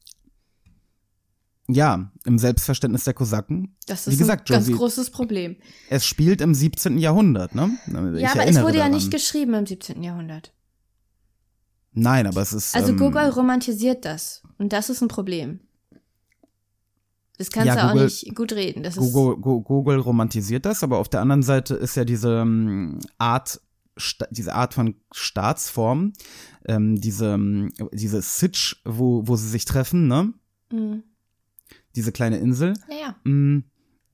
[1.70, 3.76] ja, im Selbstverständnis der Kosaken.
[3.86, 5.56] Das Wie ist gesagt, ein ganz Josie, großes Problem.
[5.90, 6.96] es spielt im 17.
[6.98, 7.76] Jahrhundert, ne?
[8.16, 8.92] Ich ja, aber es wurde ja daran.
[8.92, 10.02] nicht geschrieben im 17.
[10.02, 10.54] Jahrhundert.
[11.92, 12.74] Nein, aber es ist.
[12.76, 14.42] Also ähm, Gogol romantisiert das.
[14.58, 15.60] Und das ist ein Problem.
[17.38, 18.82] Das kannst Ja, du auch Gogol- nicht gut reden.
[18.82, 22.40] Das ist, Google, Go- Google romantisiert das, aber auf der anderen Seite ist ja diese
[22.40, 23.60] ähm, Art,
[24.30, 26.12] diese Art von Staatsform,
[26.66, 30.32] ähm, diese, ähm, diese Sitch, wo, wo sie sich treffen, ne?
[30.72, 31.02] Mhm.
[31.96, 32.74] Diese kleine Insel.
[32.90, 33.16] Ja, ja.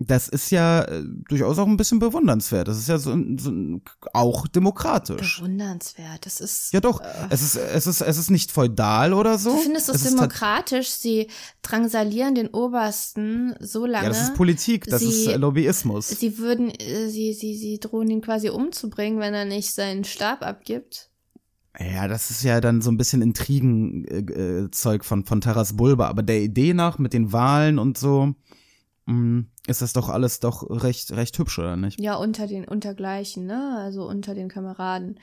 [0.05, 2.69] Mm, Das ist ja äh, durchaus auch ein bisschen bewundernswert.
[2.69, 3.81] Das ist ja so, so
[4.13, 5.39] auch demokratisch.
[5.41, 6.27] Bewundernswert.
[6.27, 6.73] Das ist.
[6.73, 9.51] Ja doch, es ist es ist es ist nicht feudal oder so.
[9.51, 10.91] Du findest es es demokratisch?
[10.91, 11.29] Sie
[11.63, 14.05] drangsalieren den Obersten so lange.
[14.05, 16.09] Ja, das ist Politik, das Sie- ist äh, Lobbyismus.
[16.09, 20.43] Sie würden, äh, sie, sie, sie drohen ihn quasi umzubringen, wenn er nicht seinen Stab
[20.43, 21.11] abgibt.
[21.79, 25.77] Ja, das ist ja dann so ein bisschen Intrigenzeug äh, äh, Zeug von, von Taras
[25.77, 26.07] Bulba.
[26.09, 28.35] Aber der Idee nach mit den Wahlen und so,
[29.07, 32.01] mh, ist das doch alles doch recht, recht hübsch, oder nicht?
[32.01, 33.79] Ja, unter den Untergleichen, ne?
[33.79, 35.19] Also unter den Kameraden.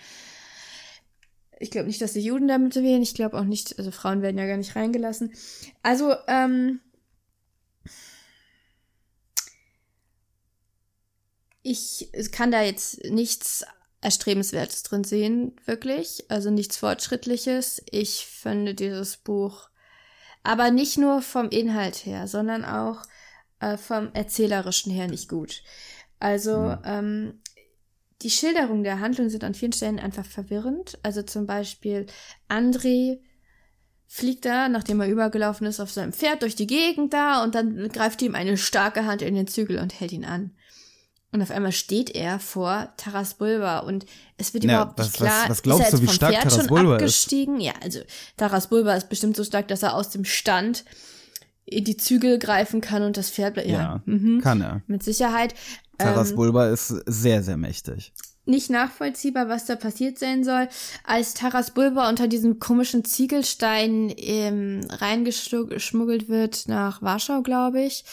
[1.60, 3.04] Ich glaube nicht, dass die Juden damit wählen.
[3.04, 5.34] Ich glaube auch nicht, also Frauen werden ja gar nicht reingelassen.
[5.84, 6.80] Also, ähm.
[11.64, 13.64] Ich kann da jetzt nichts
[14.02, 16.26] Erstrebenswertes drin sehen, wirklich.
[16.30, 17.84] Also nichts Fortschrittliches.
[17.92, 19.70] Ich finde dieses Buch
[20.44, 23.04] aber nicht nur vom Inhalt her, sondern auch
[23.62, 25.62] äh, vom Erzählerischen her nicht gut.
[26.20, 27.40] Also ähm,
[28.22, 31.00] die Schilderungen der Handlung sind an vielen Stellen einfach verwirrend.
[31.04, 32.06] Also zum Beispiel
[32.50, 33.20] André
[34.08, 37.88] fliegt da, nachdem er übergelaufen ist, auf seinem Pferd durch die Gegend da und dann
[37.90, 40.52] greift ihm eine starke Hand in den Zügel und hält ihn an.
[41.34, 44.06] Und auf einmal steht er vor Taras Bulba und
[44.38, 46.06] es wird Ja, überhaupt was- nicht klar, was- was glaubst ist er du, jetzt wie
[46.08, 47.02] vom stark Pferd Taras schon Bulba ist?
[47.04, 47.60] abgestiegen?
[47.62, 48.00] Ja, also
[48.36, 50.84] Taras Bulba ist bestimmt so stark, dass er aus dem Stand
[51.70, 54.82] die Zügel greifen kann und das Pferd, ja, Ja, mhm, kann er.
[54.88, 55.54] mit Sicherheit.
[55.98, 58.12] Taras Ähm, Bulba ist sehr, sehr mächtig.
[58.46, 60.68] nicht nachvollziehbar, was da passiert sein soll,
[61.06, 68.04] als Taras Bulba unter diesem komischen Ziegelstein ähm, reingeschmuggelt wird nach Warschau, glaube ich.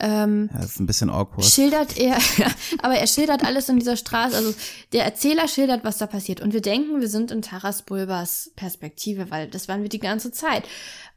[0.00, 1.44] Ähm, Ja, das ist ein bisschen awkward.
[1.44, 2.18] schildert er,
[2.82, 4.54] aber er schildert alles in dieser Straße, also
[4.92, 6.40] der Erzähler schildert, was da passiert.
[6.40, 10.32] Und wir denken, wir sind in Taras Bulbas Perspektive, weil das waren wir die ganze
[10.32, 10.64] Zeit.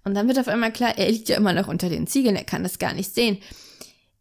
[0.03, 2.43] Und dann wird auf einmal klar, er liegt ja immer noch unter den Ziegeln, er
[2.43, 3.37] kann das gar nicht sehen.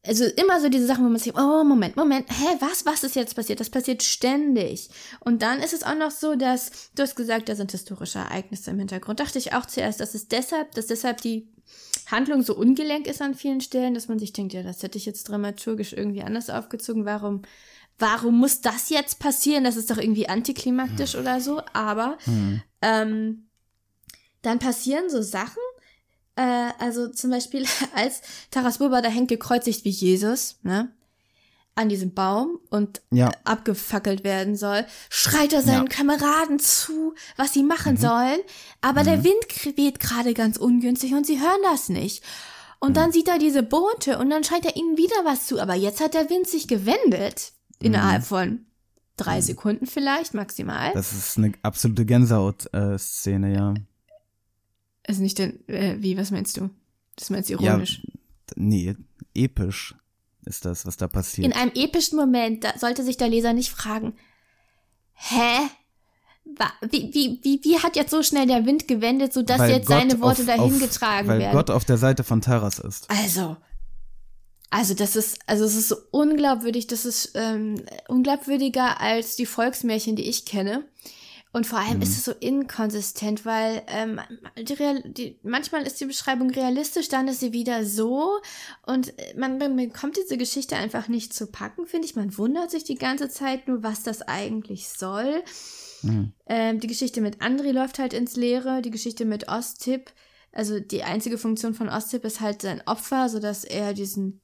[0.05, 3.15] Also immer so diese Sachen, wo man sich, oh, Moment, Moment, hä, was, was ist
[3.15, 3.61] jetzt passiert?
[3.61, 4.91] Das passiert ständig.
[5.21, 8.73] Und dann ist es auch noch so, dass, du hast gesagt, da sind historische Ereignisse
[8.73, 9.21] im Hintergrund.
[9.21, 11.47] Dachte ich auch zuerst, dass es deshalb, dass deshalb die
[12.11, 15.07] Handlung so ungelenk ist an vielen Stellen, dass man sich denkt, ja, das hätte ich
[15.07, 17.05] jetzt dramaturgisch irgendwie anders aufgezogen.
[17.05, 17.43] Warum,
[17.99, 19.65] warum muss das jetzt passieren?
[19.65, 21.63] Das ist doch irgendwie antiklimaktisch oder so.
[21.73, 22.19] Aber
[22.83, 23.47] ähm,
[24.43, 25.63] dann passieren so Sachen.
[26.37, 30.93] Äh, also zum Beispiel, als Taras Bulba da hängt gekreuzigt wie Jesus, ne?
[31.75, 33.31] An diesem Baum und Ja.
[33.31, 35.97] äh, abgefackelt werden soll, schreit er seinen Ja.
[35.97, 38.41] Kameraden zu, was sie machen sollen.
[38.83, 42.23] Aber der Wind weht gerade ganz ungünstig und sie hören das nicht.
[42.79, 45.61] Und dann sieht er diese Boote und dann schreit er ihnen wieder was zu.
[45.61, 47.53] Aber jetzt hat der Wind sich gewendet.
[47.81, 48.67] Innerhalb von
[49.17, 50.91] drei Sekunden vielleicht, maximal.
[50.93, 53.75] Das ist eine absolute Gänsehaut-Szene, ja.
[55.07, 56.71] Also nicht denn, äh, wie, was meinst du?
[57.17, 58.03] Das meinst du ironisch.
[58.05, 58.13] Ja,
[58.57, 58.97] nee,
[59.35, 59.95] episch
[60.45, 61.47] ist das, was da passiert.
[61.47, 64.15] In einem epischen Moment, da sollte sich der Leser nicht fragen,
[65.15, 65.59] hä?
[66.91, 69.97] Wie, wie, wie, wie hat jetzt so schnell der Wind gewendet, sodass Weil jetzt Gott
[69.99, 71.55] seine Worte auf- dahin auf- getragen Weil werden?
[71.57, 73.09] Gott auf der Seite von Taras ist.
[73.09, 73.57] Also,
[74.71, 77.77] also das ist, also es ist so unglaubwürdig, das ist ähm,
[78.09, 80.85] unglaubwürdiger als die Volksmärchen, die ich kenne.
[81.55, 84.19] Und vor allem ist es so inkonsistent, weil ähm,
[84.57, 88.39] die Real, die, manchmal ist die Beschreibung realistisch, dann ist sie wieder so.
[88.87, 92.17] Und äh, man, man bekommt diese Geschichte einfach nicht zu packen, finde ich.
[92.17, 95.43] Man wundert sich die ganze Zeit nur, was das eigentlich soll.
[96.47, 98.83] Ähm, die Geschichte mit Andri läuft halt ins Leere.
[98.83, 100.11] Die Geschichte mit Ostip,
[100.53, 104.41] also die einzige Funktion von Ostip ist halt sein Opfer, sodass er diesen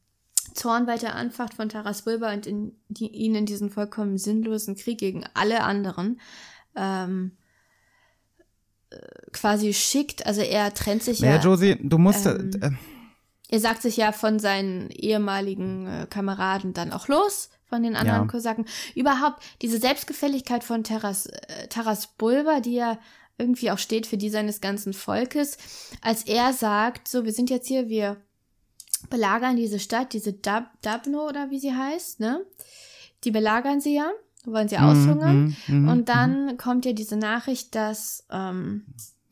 [0.55, 4.99] Zorn weiter anfacht von Taras Bulba und in die, ihn in diesen vollkommen sinnlosen Krieg
[4.99, 6.21] gegen alle anderen
[6.79, 7.37] ähm,
[8.91, 8.97] äh,
[9.33, 10.27] quasi schickt.
[10.27, 11.43] Also er trennt sich Naja, ja.
[11.43, 12.71] Josie, du musst, ähm, äh,
[13.51, 18.23] Er sagt sich ja von seinen ehemaligen äh, Kameraden dann auch los, von den anderen
[18.23, 18.27] Ja.
[18.27, 18.67] Kosaken.
[18.95, 22.99] Überhaupt diese Selbstgefälligkeit von Taras, äh, Taras Bulba, die ja
[23.39, 25.59] irgendwie auch steht für die seines ganzen Volkes,
[26.03, 28.17] als er sagt, so, wir sind jetzt hier, wir
[29.11, 32.45] belagern diese Stadt, diese Dab Dabno oder wie sie heißt, ne?
[33.25, 34.11] Die belagern sie ja,
[34.53, 35.57] wollen sie aushungern.
[35.69, 38.85] mhm, mhm, Und dann kommt ja diese Nachricht, dass ähm,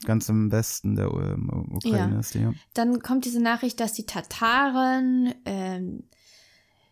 [0.04, 2.20] ganz im Westen der ähm, Ukraine Ja.
[2.20, 2.52] ist die, ja.
[2.74, 6.04] dann kommt diese Nachricht, dass die Tataren, ähm,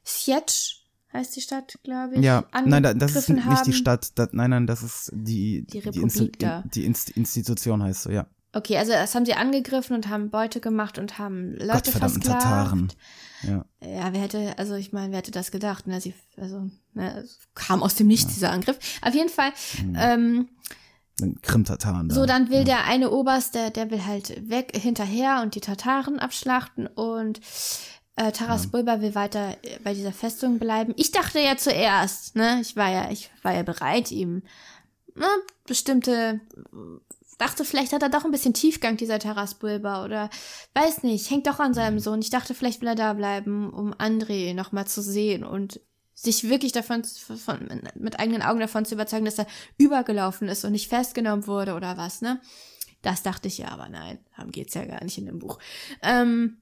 [0.02, 0.82] Sietsch
[1.12, 3.72] heißt die Stadt, glaube ich, Ja, nein, da- das ist nicht die.
[3.72, 6.62] Stadt, da, nein, nein, das ist die, Die Insti- Republik da.
[6.74, 8.26] die Inst Institution heißt so, ja.
[8.54, 12.42] Okay, also das haben sie angegriffen und haben Beute gemacht und haben Leute versklavt.
[12.42, 12.92] Tataren.
[13.42, 13.64] Ja.
[13.80, 15.86] Ja, wer hätte, also ich meine, wer hätte das gedacht?
[15.86, 16.00] Ne?
[16.00, 18.78] Sie, also, ne, kam aus dem Nichts, dieser Angriff.
[19.02, 19.52] Auf jeden Fall,
[19.96, 20.48] ähm,
[21.20, 22.14] Mit Krim-Tataren da.
[22.14, 26.18] So, dann will der eine Oberst, der, der will halt weg, hinterher und die Tataren
[26.18, 27.40] abschlachten und
[28.16, 30.94] äh, Taras Bulba will weiter bei dieser Festung bleiben.
[30.96, 34.42] Ich dachte ja zuerst, ne, ich war ja, ich war ja bereit, ihm
[35.14, 35.26] ne,
[35.66, 36.40] bestimmte,
[37.38, 40.30] dachte, vielleicht hat er doch ein bisschen Tiefgang, dieser Taras Bulba, oder
[40.74, 42.20] weiß nicht, hängt doch an seinem Sohn.
[42.20, 45.80] Ich dachte, vielleicht will er da bleiben, um André nochmal zu sehen und
[46.14, 49.46] sich wirklich davon von, mit eigenen Augen davon zu überzeugen, dass er
[49.78, 52.40] übergelaufen ist und nicht festgenommen wurde oder was, ne?
[53.02, 55.58] Das dachte ich ja, aber nein, darum geht's ja gar nicht in dem Buch.
[56.02, 56.58] Ähm,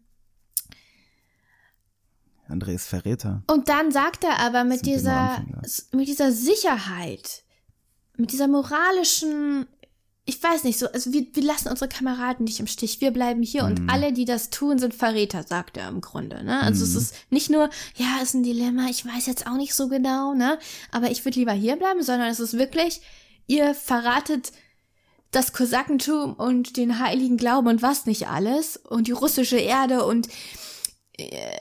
[2.48, 3.42] André ist Verräter.
[3.46, 5.44] und dann sagt er aber mit nur dieser,
[5.92, 7.44] mit dieser Sicherheit,
[8.16, 9.66] mit dieser moralischen,
[10.24, 13.42] ich weiß nicht, so, also wir, wir lassen unsere Kameraden nicht im Stich, wir bleiben
[13.42, 13.70] hier Mhm.
[13.70, 16.60] und alle, die das tun, sind Verräter, sagt er im Grunde, ne?
[16.60, 16.90] Also Mhm.
[16.90, 20.34] es ist nicht nur, ja, ist ein Dilemma, ich weiß jetzt auch nicht so genau,
[20.34, 20.58] ne?
[20.90, 23.00] Aber ich würde lieber hier bleiben, sondern es ist wirklich,
[23.46, 24.52] ihr verratet
[25.32, 30.28] das Kosakentum und den heiligen Glauben und was nicht alles und die russische Erde und
[31.16, 31.56] äh,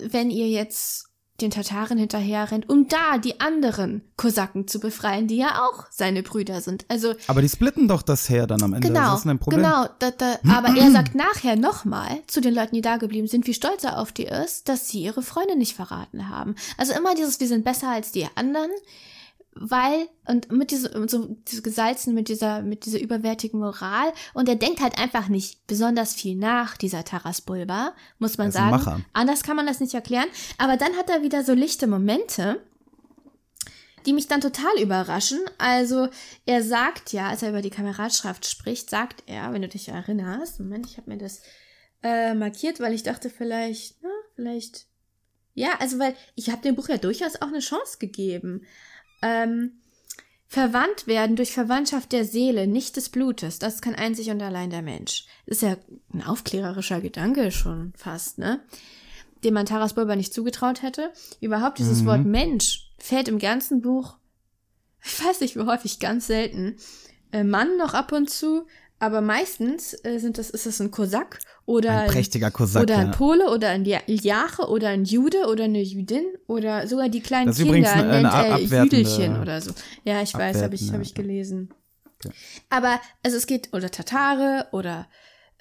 [0.00, 1.06] wenn ihr jetzt
[1.40, 6.22] den Tataren hinterher rennt, um da die anderen Kosaken zu befreien, die ja auch seine
[6.22, 6.84] Brüder sind.
[6.88, 8.86] Also Aber die splitten doch das Heer dann am Ende.
[8.86, 9.62] genau, das ist ein Problem.
[9.62, 9.86] genau.
[9.98, 13.54] Da, da, aber er sagt nachher nochmal zu den Leuten, die da geblieben sind, wie
[13.54, 16.54] stolz er auf die ist, dass sie ihre Freunde nicht verraten haben.
[16.76, 18.70] Also immer dieses, wir sind besser als die anderen,
[19.56, 24.56] weil und mit diesem so diese gesalzen mit dieser mit dieser überwertigen Moral und er
[24.56, 29.00] denkt halt einfach nicht besonders viel nach dieser Taras Bulba muss man sagen Macher.
[29.12, 32.60] anders kann man das nicht erklären aber dann hat er wieder so lichte Momente
[34.06, 35.40] die mich dann total überraschen.
[35.58, 36.08] Also
[36.46, 40.60] er sagt ja, als er über die Kameradschaft spricht, sagt er, wenn du dich erinnerst,
[40.60, 41.40] Moment, ich habe mir das
[42.02, 44.86] äh, markiert, weil ich dachte vielleicht, na, vielleicht,
[45.54, 48.66] ja, also weil ich habe dem Buch ja durchaus auch eine Chance gegeben.
[49.24, 49.72] Ähm,
[50.46, 54.82] Verwandt werden durch Verwandtschaft der Seele, nicht des Blutes, das kann einzig und allein der
[54.82, 55.26] Mensch.
[55.46, 55.76] Das ist ja
[56.12, 58.60] ein aufklärerischer Gedanke schon fast, ne?
[59.42, 61.12] Dem man Taras Bulba nicht zugetraut hätte.
[61.40, 62.06] Überhaupt dieses Mhm.
[62.06, 64.16] Wort Mensch fällt im ganzen Buch,
[65.04, 66.76] ich weiß nicht wie häufig, ganz selten.
[67.32, 68.66] Äh, Mann noch ab und zu,
[69.00, 73.06] aber meistens äh, sind das, ist es ein Kosak oder Ein prächtiger Kosak, oder ein
[73.06, 73.12] ja.
[73.12, 77.58] Pole oder ein Iljache oder ein Jude oder eine Jüdin oder sogar die kleinen Das
[77.58, 79.72] ist Kinder eine- eine nennt er Jüdelchen oder so.
[80.04, 81.14] Ja, ich weiß, habe ich, hab ich ja.
[81.22, 81.70] gelesen.
[82.70, 85.06] Aber also es geht oder Tatare oder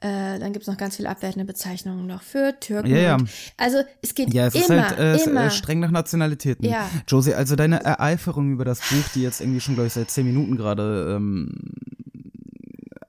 [0.01, 2.89] äh, dann gibt es noch ganz viele abwertende Bezeichnungen noch für Türken.
[2.89, 3.17] Ja, ja.
[3.55, 6.65] Also es geht Ja, es ist immer, halt äh, es, äh, streng nach Nationalitäten.
[6.65, 6.89] Ja.
[7.07, 10.25] Josie, also deine Ereiferung über das Buch, die jetzt irgendwie schon, glaube ich, seit zehn
[10.25, 11.53] Minuten gerade ähm,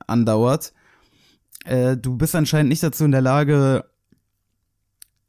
[0.07, 0.73] andauert,
[1.65, 3.85] äh, du bist anscheinend nicht dazu in der Lage,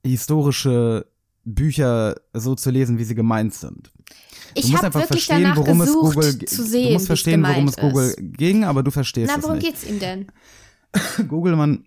[0.03, 1.05] historische
[1.43, 3.91] Bücher so zu lesen, wie sie gemeint sind.
[4.53, 7.43] Ich habe einfach wirklich verstehen, danach worum gesucht, es Google zu sehen, Du musst verstehen,
[7.43, 8.17] worum es Google ist.
[8.37, 9.67] ging, aber du verstehst Na, es worum nicht.
[9.67, 10.27] geht's ihm denn?
[11.27, 11.85] Google, man,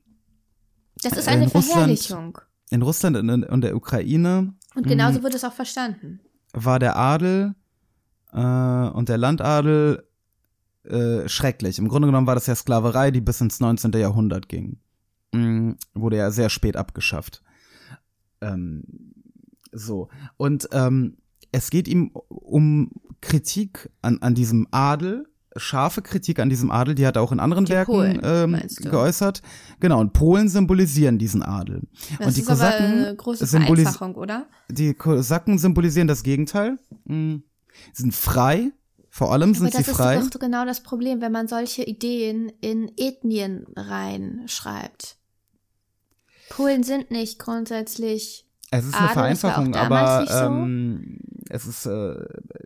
[1.02, 2.38] Das ist Äh, eine in Russland- Verherrlichung.
[2.70, 6.20] in Russland und und der Ukraine Und genauso wird es auch verstanden.
[6.52, 7.54] war der Adel
[8.32, 10.04] äh, und der Landadel
[10.88, 11.79] äh, schrecklich.
[11.79, 13.92] Im Grunde genommen war das ja Sklaverei, die bis ins 19.
[13.92, 14.79] Jahrhundert ging.
[15.33, 17.42] Mm, wurde ja sehr spät abgeschafft.
[18.40, 18.85] Ähm,
[19.72, 20.09] so.
[20.37, 21.18] Und ähm,
[21.53, 27.07] es geht ihm um Kritik an, an diesem Adel, scharfe Kritik an diesem Adel, die
[27.07, 29.42] hat er auch in anderen Die Werken Polen, ähm, geäußert.
[29.81, 31.83] Genau, und Polen symbolisieren diesen Adel.
[32.18, 34.46] Das und die ist aber Kosaken eine große Vereinfachung, oder?
[34.70, 36.79] die Kosaken symbolisieren das Gegenteil.
[37.05, 37.37] Mm.
[37.92, 38.72] Sie sind frei.
[39.18, 40.16] Vor allem Aber sind das sie ist frei.
[40.16, 45.16] doch genau das Problem, wenn man solche Ideen in Ethnien reinschreibt.
[46.50, 48.46] Polen sind nicht grundsätzlich.
[48.70, 50.33] Es ist eine das Vereinfachung, aber so.
[50.33, 52.14] ähm, es ist, äh,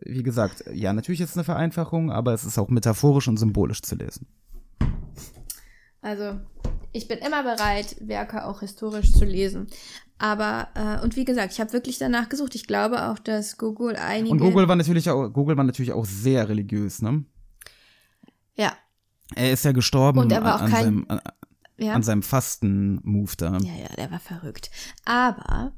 [0.05, 3.81] wie gesagt, ja, natürlich ist es eine Vereinfachung, aber es ist auch metaphorisch und symbolisch
[3.81, 4.27] zu lesen.
[6.03, 6.39] Also,
[6.93, 9.67] ich bin immer bereit, Werke auch historisch zu lesen.
[10.19, 12.55] Aber, äh, und wie gesagt, ich habe wirklich danach gesucht.
[12.55, 14.31] Ich glaube auch, dass Google einige.
[14.31, 17.25] Und Google war natürlich auch, Google war natürlich auch sehr religiös, ne?
[18.55, 18.77] Ja,
[19.35, 21.21] Er ist ja gestorben Und er war auch an, kein- seinem, an,
[21.79, 21.93] ja.
[21.95, 23.59] an seinem Fasten-Move da.
[23.63, 24.71] Ja, ja, der war verrückt.
[25.07, 25.73] Aber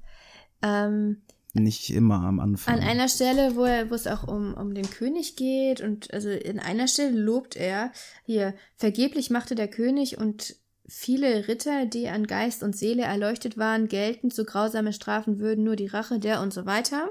[0.60, 1.22] ähm,
[1.54, 2.74] Nicht immer am Anfang.
[2.74, 6.28] an einer Stelle, wo, er, wo es auch um, um den König geht, und also
[6.30, 7.92] in einer Stelle lobt er,
[8.24, 13.88] hier, vergeblich machte der König und viele Ritter, die an Geist und Seele erleuchtet waren,
[13.88, 17.10] geltend, so grausame Strafen würden nur die Rache der und so weiter.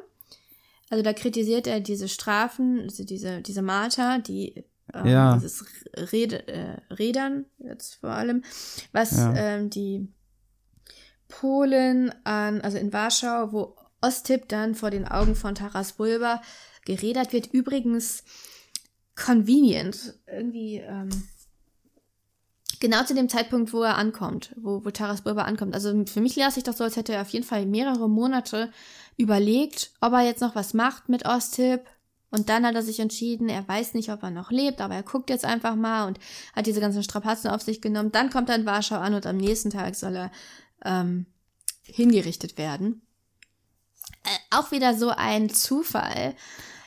[0.89, 5.35] Also da kritisiert er diese Strafen, also diese, diese Marter, die ähm, Ja.
[5.35, 5.65] dieses
[6.11, 8.43] Rede, äh, Rädern jetzt vor allem,
[8.91, 9.33] was Ja.
[9.35, 10.07] ähm, die
[11.27, 16.41] Polen an, also in Warschau, wo Ostip dann vor den Augen von Taras Bulba
[16.85, 17.47] gerädert wird.
[17.53, 18.23] Übrigens
[19.15, 21.09] convenient, irgendwie ähm,
[22.79, 25.73] genau zu dem Zeitpunkt, wo er ankommt, wo, wo Taras Bulba ankommt.
[25.73, 28.71] Also für mich las ich doch so, als hätte er auf jeden Fall mehrere Monate
[29.17, 31.81] überlegt, ob er jetzt noch was macht mit Ostip.
[32.29, 35.03] Und dann hat er sich entschieden, er weiß nicht, ob er noch lebt, aber er
[35.03, 36.19] guckt jetzt einfach mal und
[36.55, 38.11] hat diese ganzen Strapazen auf sich genommen.
[38.11, 40.31] Dann kommt er in Warschau an und am nächsten Tag soll er
[40.83, 41.27] ähm,
[41.83, 43.03] hingerichtet werden.
[44.23, 46.33] Äh, auch wieder so ein Zufall.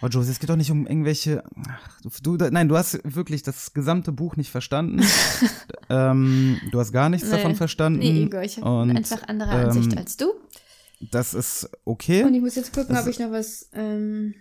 [0.02, 1.42] Oh, Josie, es geht doch nicht um irgendwelche.
[1.68, 5.02] Ach, du, du, nein, du hast wirklich das gesamte Buch nicht verstanden.
[5.88, 7.36] ähm, du hast gar nichts Nee.
[7.36, 8.00] davon verstanden.
[8.00, 10.34] Nee, Igor, ich habe einfach andere Ansicht ähm, als du.
[11.00, 12.24] Das ist okay.
[12.24, 13.68] Und ich muss jetzt gucken, das ob ich noch was.
[13.72, 14.34] Ähm,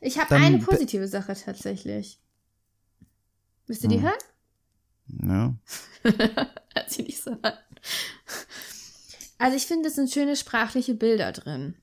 [0.00, 2.20] ich habe eine positive Sache tatsächlich.
[3.66, 4.02] Willst du die Hm.
[4.02, 4.14] hören?
[5.28, 5.54] Ja.
[6.74, 7.52] Hört sich nicht so an.
[9.38, 11.74] Also ich finde, es sind schöne sprachliche Bilder drin.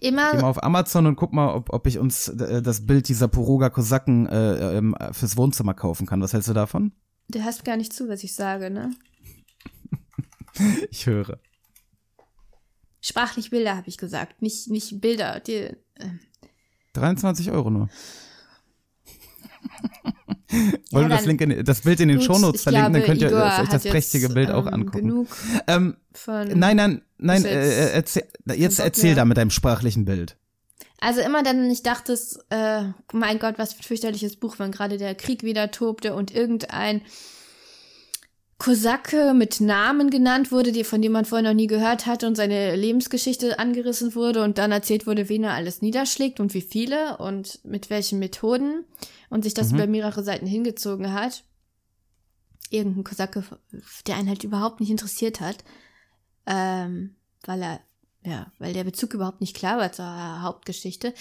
[0.00, 3.08] Geh mal Immer, auf Amazon und guck mal, ob, ob ich uns äh, das Bild
[3.08, 6.20] dieser Poroga Kosaken äh, ähm, fürs Wohnzimmer kaufen kann.
[6.22, 6.92] Was hältst du davon?
[7.30, 8.90] du hörst gar nicht zu, was ich sage, ne?
[10.90, 11.38] Ich höre.
[13.00, 15.40] Sprachlich Bilder habe ich gesagt, nicht, nicht Bilder.
[15.40, 15.76] Die, äh,
[16.92, 17.88] 23 Euro nur.
[20.90, 23.18] Wollen wir das, dann- Link in, das Bild in den gut, Shownotes verlinken, dann glaube,
[23.18, 25.08] könnt ihr Igor euch das prächtige jetzt, Bild auch ähm, angucken.
[25.08, 25.28] Genug
[25.66, 28.24] Ähm, nein, nein, nein, äh, jetzt äh, erzähl,
[28.56, 30.36] jetzt erzähl da mit deinem sprachlichen Bild.
[31.00, 34.70] Also immer dann, ich dachte, es, äh, mein Gott, was für ein fürchterliches Buch, wenn
[34.70, 37.00] gerade der Krieg wieder tobte und irgendein
[38.58, 42.36] Kosake mit Namen genannt wurde, die, von dem man vorher noch nie gehört hatte und
[42.36, 47.16] seine Lebensgeschichte angerissen wurde und dann erzählt wurde, wen er alles niederschlägt und wie viele
[47.16, 48.84] und mit welchen Methoden
[49.30, 51.44] und sich das über mehrere Seiten hingezogen hat.
[52.68, 53.42] Irgendein Kosake,
[54.06, 55.64] der einen halt überhaupt nicht interessiert hat,
[56.46, 57.16] ähm,
[57.46, 57.80] weil er
[58.22, 61.14] ja, weil der Bezug überhaupt nicht klar war zur Hauptgeschichte.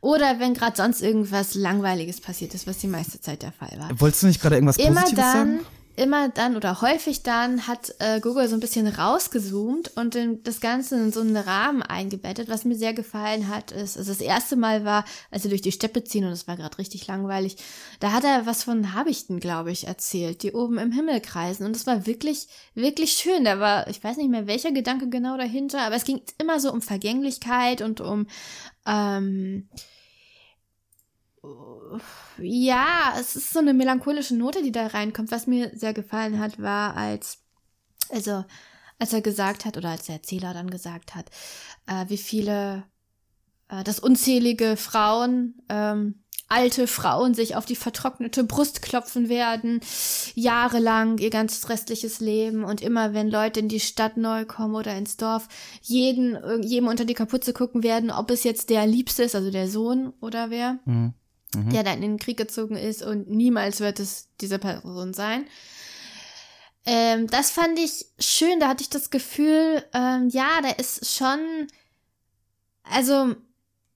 [0.00, 4.00] Oder wenn gerade sonst irgendwas Langweiliges passiert ist, was die meiste Zeit der Fall war.
[4.00, 5.66] Wolltest du nicht gerade irgendwas Immer Positives dann, sagen?
[6.00, 10.60] Immer dann oder häufig dann hat äh, Google so ein bisschen rausgezoomt und in, das
[10.60, 12.48] Ganze in so einen Rahmen eingebettet.
[12.48, 15.72] Was mir sehr gefallen hat, ist, also das erste Mal war, als sie durch die
[15.72, 17.56] Steppe ziehen und es war gerade richtig langweilig,
[18.00, 21.66] da hat er was von Habichten, glaube ich, erzählt, die oben im Himmel kreisen.
[21.66, 23.44] Und es war wirklich, wirklich schön.
[23.44, 26.72] Da war, ich weiß nicht mehr, welcher Gedanke genau dahinter, aber es ging immer so
[26.72, 28.26] um Vergänglichkeit und um
[28.86, 29.68] ähm,
[32.38, 35.30] ja, es ist so eine melancholische Note, die da reinkommt.
[35.30, 37.38] Was mir sehr gefallen hat, war, als,
[38.10, 38.44] also,
[38.98, 41.30] als er gesagt hat, oder als der Erzähler dann gesagt hat,
[41.86, 42.84] äh, wie viele,
[43.68, 49.80] äh, dass unzählige Frauen, ähm, alte Frauen sich auf die vertrocknete Brust klopfen werden,
[50.34, 54.96] jahrelang ihr ganzes restliches Leben und immer wenn Leute in die Stadt neu kommen oder
[54.96, 55.46] ins Dorf,
[55.80, 59.68] jeden, jedem unter die Kapuze gucken werden, ob es jetzt der Liebste ist, also der
[59.68, 61.14] Sohn oder wer Mhm.
[61.54, 65.46] Der dann in den Krieg gezogen ist und niemals wird es diese Person sein.
[66.86, 71.66] Ähm, das fand ich schön, da hatte ich das Gefühl, ähm, ja, da ist schon,
[72.84, 73.34] also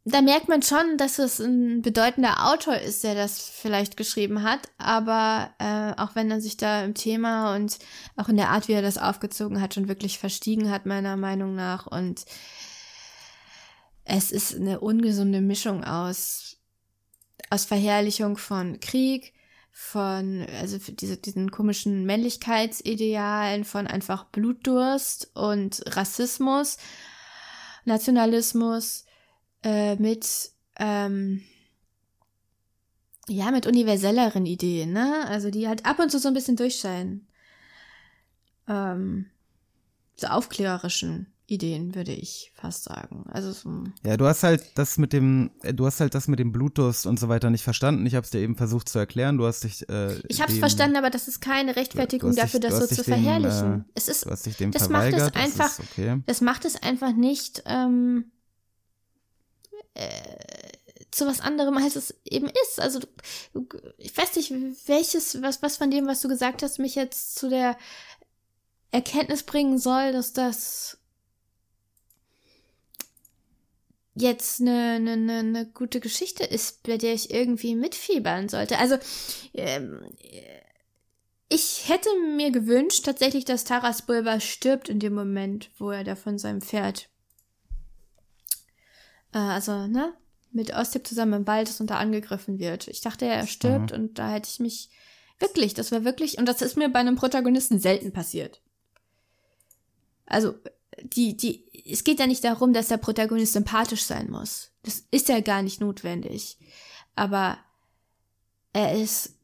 [0.05, 4.61] da merkt man schon, dass es ein bedeutender Autor ist, der das vielleicht geschrieben hat,
[4.77, 7.79] aber äh, auch wenn er sich da im Thema und
[8.17, 11.55] auch in der Art, wie er das aufgezogen hat, schon wirklich verstiegen hat, meiner Meinung
[11.55, 11.87] nach.
[11.87, 12.27] Und
[14.05, 16.54] es ist eine ungesunde Mischung aus
[17.51, 19.33] aus Verherrlichung von Krieg,
[19.71, 26.79] von, also diese, diesen komischen Männlichkeitsidealen, von einfach Blutdurst und Rassismus,
[27.85, 29.05] Nationalismus,
[29.65, 31.43] äh, mit, ähm,
[33.29, 35.27] ja, mit universelleren Ideen, ne?
[35.27, 37.27] Also die halt ab und zu so ein bisschen durchscheinen.
[38.69, 39.31] Ähm,
[40.17, 43.27] so aufklärerischen Ideen, würde ich fast sagen.
[43.29, 46.39] Also so, Ja, du hast halt das mit dem, äh, du hast halt das mit
[46.39, 48.07] dem Blutdurst und so weiter nicht verstanden.
[48.07, 49.37] Ich habe es dir eben versucht zu erklären.
[49.37, 49.87] Du hast dich.
[49.91, 52.87] Äh, Ich habe es verstanden, aber das ist keine Rechtfertigung hast dafür, dich- das so
[52.87, 53.81] zu dich dem, verherrlichen.
[53.83, 55.37] äh, es ist, Du hast dich dem das macht es verweigert.
[55.37, 56.23] einfach, Das okay.
[56.25, 58.31] das macht es einfach nicht ähm,
[59.95, 60.09] äh,
[61.11, 62.81] zu was anderem, als es eben ist.
[62.81, 63.01] Also
[63.53, 64.51] du, ich weiß nicht,
[64.87, 67.77] welches, was, was von dem, was du gesagt hast, mich jetzt zu der
[68.91, 70.99] Erkenntnis bringen soll, dass das
[74.15, 78.79] jetzt eine, eine, eine, eine gute Geschichte ist, bei der ich irgendwie mitfiebern sollte.
[78.79, 78.97] Also
[79.55, 80.01] ähm,
[81.49, 86.15] ich hätte mir gewünscht tatsächlich, dass Taras Bulba stirbt in dem Moment, wo er da
[86.17, 87.09] von seinem Pferd,
[89.33, 90.15] äh, also ne,
[90.53, 92.89] mit Ostip zusammen im Wald ist und da angegriffen wird.
[92.89, 94.91] Ich dachte, er stirbt und da hätte ich mich
[95.41, 98.63] wirklich, das war wirklich, und das ist mir bei einem Protagonisten selten passiert.
[100.27, 100.55] Also
[101.05, 104.71] die, die, es geht ja nicht darum, dass der Protagonist sympathisch sein muss.
[104.83, 106.57] Das ist ja gar nicht notwendig.
[107.15, 107.59] Aber
[108.73, 109.35] er ist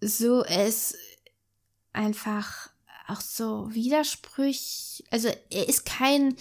[0.00, 0.96] so, er ist
[1.92, 2.70] einfach
[3.08, 5.04] auch so widersprüchlich.
[5.10, 6.36] Also er ist kein,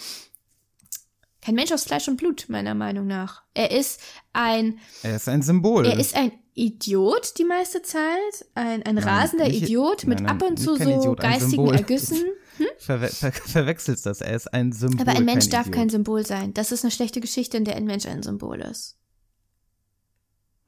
[1.41, 3.41] kein Mensch aus Fleisch und Blut, meiner Meinung nach.
[3.53, 3.99] Er ist
[4.33, 5.85] ein, Er ist ein Symbol.
[5.85, 10.25] er ist ein Idiot die meiste Zeit, ein, ein Nein, rasender nicht- Idiot mit nein,
[10.27, 12.35] nein, ab und zu so Idiot, geistigen Symbol.
[12.77, 14.21] Verwe ver verwechselst das.
[14.21, 15.01] Er ist ein Symbol.
[15.01, 15.75] Aber ein Mensch kein darf Idiot.
[15.75, 16.53] kein Symbol sein.
[16.53, 18.97] Das ist eine schlechte Geschichte, in der ein Mensch ein Symbol ist.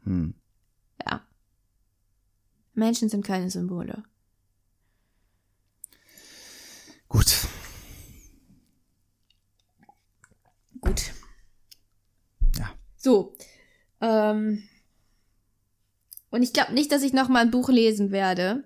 [0.03, 0.35] Hm.
[1.05, 1.25] Ja.
[2.73, 4.03] Menschen sind keine Symbole.
[7.07, 7.47] Gut.
[10.81, 11.11] Gut.
[12.57, 12.71] Ja.
[12.97, 13.35] So.
[14.01, 14.63] Ähm.
[16.31, 18.63] Und ich glaube nicht, dass ich noch mal ein Buch lesen werde,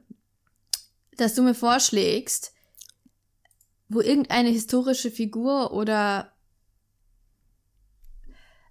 [1.17, 2.53] das du mir vorschlägst,
[3.89, 6.33] wo irgendeine historische Figur oder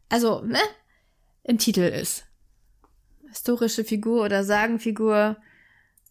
[0.09, 0.61] also, ne,
[1.42, 2.26] im Titel ist.
[3.29, 5.37] Historische Figur oder Sagenfigur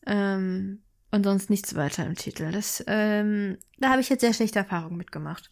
[0.06, 2.52] ähm, und sonst nichts weiter im Titel.
[2.52, 5.50] Das, ähm, da habe ich jetzt sehr schlechte Erfahrungen mitgemacht.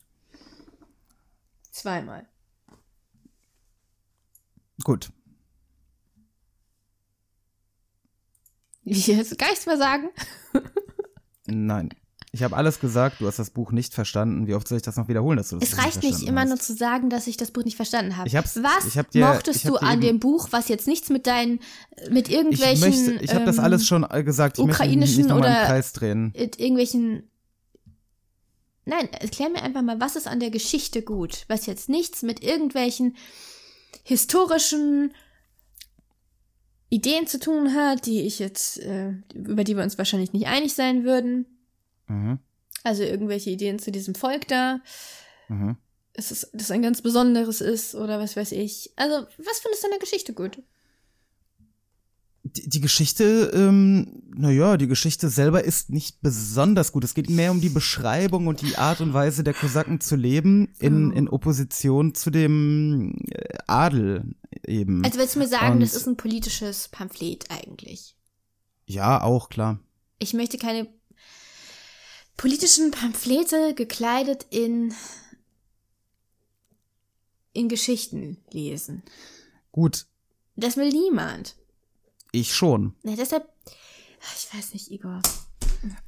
[1.71, 2.27] Zweimal.
[4.83, 5.11] Gut.
[8.83, 10.09] Ich jetzt gar nichts mehr sagen.
[11.45, 11.89] Nein.
[12.35, 14.47] Ich habe alles gesagt, du hast das Buch nicht verstanden.
[14.47, 16.41] Wie oft soll ich das noch wiederholen, dass du das Es reicht nicht verstanden immer
[16.41, 16.47] hast?
[16.49, 18.27] nur zu sagen, dass ich das Buch nicht verstanden habe.
[18.27, 20.87] Ich hab's- was ich hab dir- mochtest ich hab du an dem Buch, was jetzt
[20.87, 21.59] nichts mit deinen,
[22.09, 22.79] mit Ich irgendwelchen,
[23.11, 24.57] möchte, ich habe das ähm, alles schon äh, gesagt.
[24.57, 26.33] Ich möchte ukrainischen im oder- Kreis drehen.
[26.35, 27.29] mit irgendwelchen.
[28.85, 32.43] Nein, erklär mir einfach mal, was ist an der Geschichte gut, was jetzt nichts mit
[32.43, 33.15] irgendwelchen
[34.03, 35.13] historischen
[36.89, 40.73] Ideen zu tun hat, die ich jetzt, äh, über die wir uns wahrscheinlich nicht einig
[40.73, 41.45] sein würden.
[42.07, 42.39] Mhm.
[42.83, 44.79] Also irgendwelche Ideen zu diesem Volk da.
[45.47, 45.77] Mhm.
[46.13, 48.91] Es ist, das ein ganz besonderes ist oder was weiß ich.
[48.97, 50.61] Also, was findest du an der Geschichte gut?
[52.45, 57.05] Die, die Geschichte, ähm, naja, die Geschichte selber ist nicht besonders gut.
[57.05, 60.73] Es geht mehr um die Beschreibung und die Art und Weise der Kosaken zu leben
[60.77, 61.15] in, Oh.
[61.15, 64.35] in Opposition zu dem äh, Adel
[64.67, 65.05] eben.
[65.05, 68.17] Also willst du mir sagen, Und- das ist ein politisches Pamphlet eigentlich?
[68.85, 69.79] ja, auch, klar.
[70.19, 70.87] Ich möchte keine
[72.37, 74.93] politischen Pamphlete gekleidet in
[77.53, 79.03] in Geschichten lesen.
[79.71, 80.05] Gut,
[80.55, 81.55] Das will niemand.
[82.31, 82.95] ich schon.
[83.03, 83.47] Na, deshalb,
[84.35, 85.21] ich weiß nicht, Igor.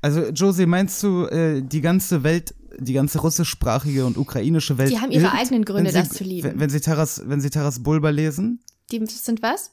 [0.02, 4.90] Also, Josie, meinst du, äh, die ganze Welt, die ganze russischsprachige und ukrainische Welt.
[4.90, 6.50] Die haben ihre irrt, eigenen Gründe, sie, das zu lieben.
[6.50, 8.60] Wenn, wenn sie Taras, wenn sie Taras Bulba lesen?
[8.92, 9.72] Die sind was?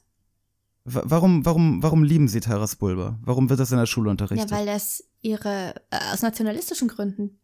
[0.85, 3.19] Wa- Warum, warum, warum lieben sie Taras Bulba?
[3.23, 4.51] Warum wird das in der Schule Ja, unterrichtet?
[4.51, 7.39] weil das ihre, äh, aus nationalistischen Gründen.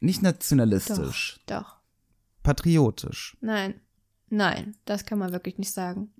[0.00, 1.76] Nicht nationalistisch, Doch, doch.
[2.42, 3.36] patriotisch.
[3.40, 3.80] Nein.
[4.30, 6.12] Nein, das kann man wirklich nicht sagen.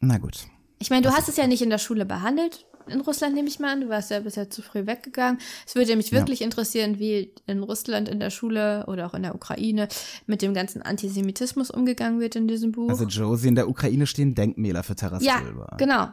[0.00, 0.46] Na gut.
[0.78, 2.66] Ich meine, du hast es ja nicht in der Schule behandelt.
[2.88, 3.80] In Russland nehme ich mal an.
[3.80, 5.40] Du warst ja bisher zu früh weggegangen.
[5.66, 6.18] Es würde mich Ja.
[6.18, 9.88] wirklich interessieren, wie in Russland in der Schule oder auch in der Ukraine
[10.26, 12.88] mit dem ganzen Antisemitismus umgegangen wird in diesem Buch.
[12.88, 15.76] Also Josie, in der Ukraine stehen Denkmäler für Taras ja, Bulba.
[15.78, 16.08] genau.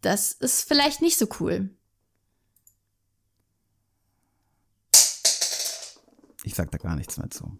[0.00, 1.70] Das ist vielleicht nicht so cool.
[6.44, 7.58] Ich sag da gar nichts mehr zu.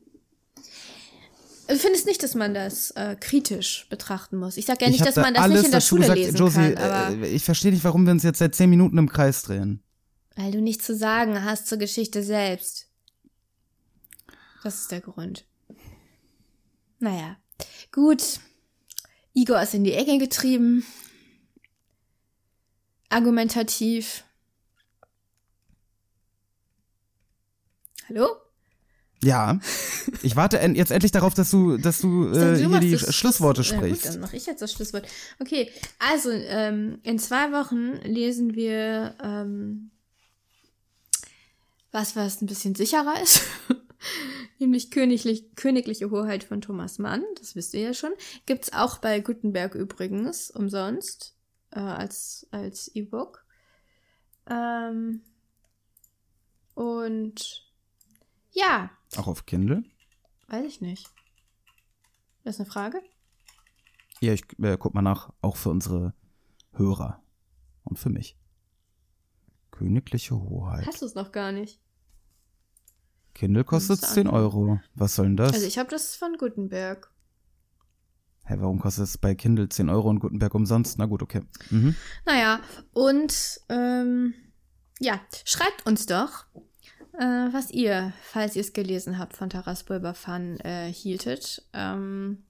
[1.70, 4.56] Du findest nicht, dass man das äh, kritisch betrachten muss.
[4.56, 6.18] Ich sage ja ich nicht, dass da man das nicht in der Schule gesagt.
[6.18, 8.98] lesen Josie, kann, aber äh, ich verstehe nicht, warum wir uns jetzt seit zehn Minuten
[8.98, 9.80] im Kreis drehen.
[10.34, 12.88] weil du nichts zu sagen hast zur Geschichte selbst.
[14.64, 15.46] Das ist der Grund.
[16.98, 17.36] Naja,
[17.92, 18.40] gut.
[19.32, 20.84] Igor ist in die Ecke getrieben.
[23.10, 24.24] Argumentativ.
[28.08, 28.26] Hallo?
[29.22, 29.58] Ja.
[30.22, 33.14] Ich warte en jetzt endlich darauf, dass du, dass du, äh, du hier die das-
[33.14, 34.06] Schlussworte Ja, gut, sprichst.
[34.06, 35.06] dann mache ich jetzt das Schlusswort.
[35.40, 39.90] Okay, also ähm, in zwei Wochen lesen wir ähm,
[41.92, 43.42] was, was ein bisschen sicherer ist.
[44.58, 47.22] Nämlich Königlich, Königliche Hoheit von Thomas Mann.
[47.38, 48.12] Das wisst ihr ja schon.
[48.46, 51.34] Gibt's auch bei Gutenberg übrigens umsonst
[51.72, 53.44] äh, als, als E-Book.
[54.48, 55.22] Ähm,
[56.74, 57.69] und
[58.52, 59.82] ja, Auch auf Kindle?
[60.48, 61.08] weiß ich nicht.
[62.44, 63.00] Das ist eine Frage?
[64.20, 66.14] Ja, ich äh, guck mal nach, auch für unsere
[66.72, 67.22] Hörer.
[67.84, 68.36] Und für mich.
[69.70, 70.86] Königliche Hoheit.
[70.86, 71.80] Hast du es noch gar nicht?
[73.34, 74.42] Kindle kostet Musst du 10 anhören.
[74.44, 74.80] Euro.
[74.94, 75.52] Was soll denn das?
[75.54, 77.10] Also ich habe das von Gutenberg.
[78.44, 80.98] Hä, warum kostet es bei Kindle 10 Euro und Gutenberg umsonst?
[80.98, 81.42] Na gut, okay.
[81.70, 81.94] Mhm.
[82.26, 82.60] Naja,
[82.92, 84.34] und ähm,
[84.98, 86.46] ja, schreibt uns doch,
[87.18, 91.62] äh, was ihr, falls ihr es gelesen habt, von Taras Bulba Fan äh, hieltet.
[91.72, 92.44] Ähm,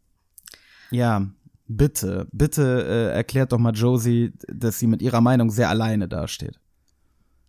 [0.90, 1.26] Ja,
[1.66, 6.58] bitte, bitte äh, erklärt doch mal Josie, dass sie mit ihrer Meinung sehr alleine dasteht.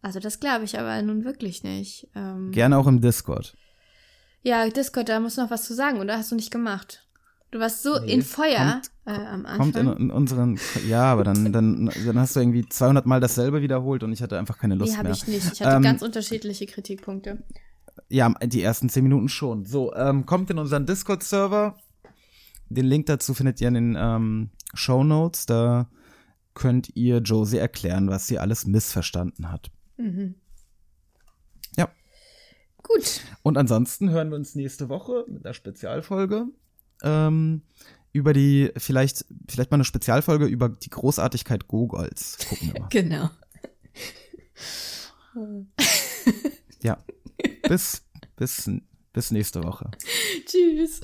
[0.01, 2.07] also das glaube ich aber nun wirklich nicht.
[2.16, 3.55] Ähm, Gerne auch im Discord.
[4.43, 6.18] ja, Discord, da musst du noch was zu sagen, oder?
[6.18, 7.07] Hast du nicht gemacht?
[7.52, 9.58] Du warst so in Feuer äh, am Anfang.
[9.58, 10.58] Kommt in, in unseren.
[10.88, 14.39] Ja, aber dann, dann, dann hast du irgendwie 200 Mal dasselbe wiederholt und ich hatte
[14.39, 15.18] einfach keine Lust nee, habe mehr.
[15.18, 15.52] ich nicht.
[15.52, 17.43] Ich hatte Ähm, ganz unterschiedliche Kritikpunkte.
[18.08, 19.66] Ja, die ersten 10 Minuten schon.
[19.66, 21.76] So, ähm, kommt in unseren Discord-Server.
[22.70, 25.45] Den Link dazu findet ihr in den ähm, Show Notes.
[25.45, 25.89] Da
[26.54, 29.72] könnt ihr Josie erklären, was sie alles missverstanden hat.
[29.97, 30.36] Mhm.
[31.76, 31.89] Ja.
[32.82, 33.20] Gut.
[33.43, 36.47] Und ansonsten hören wir uns nächste Woche mit einer Spezialfolge
[37.04, 37.62] ähm,
[38.14, 42.38] über die, vielleicht, vielleicht mal eine Spezialfolge über die Großartigkeit Gogols.
[42.49, 42.89] Gucken wir mal.
[42.91, 43.30] Genau.
[46.82, 47.04] Ja.
[47.68, 48.02] Bis,
[48.36, 48.70] bis,
[49.14, 49.89] bis nächste Woche.
[50.45, 51.02] Tschüss.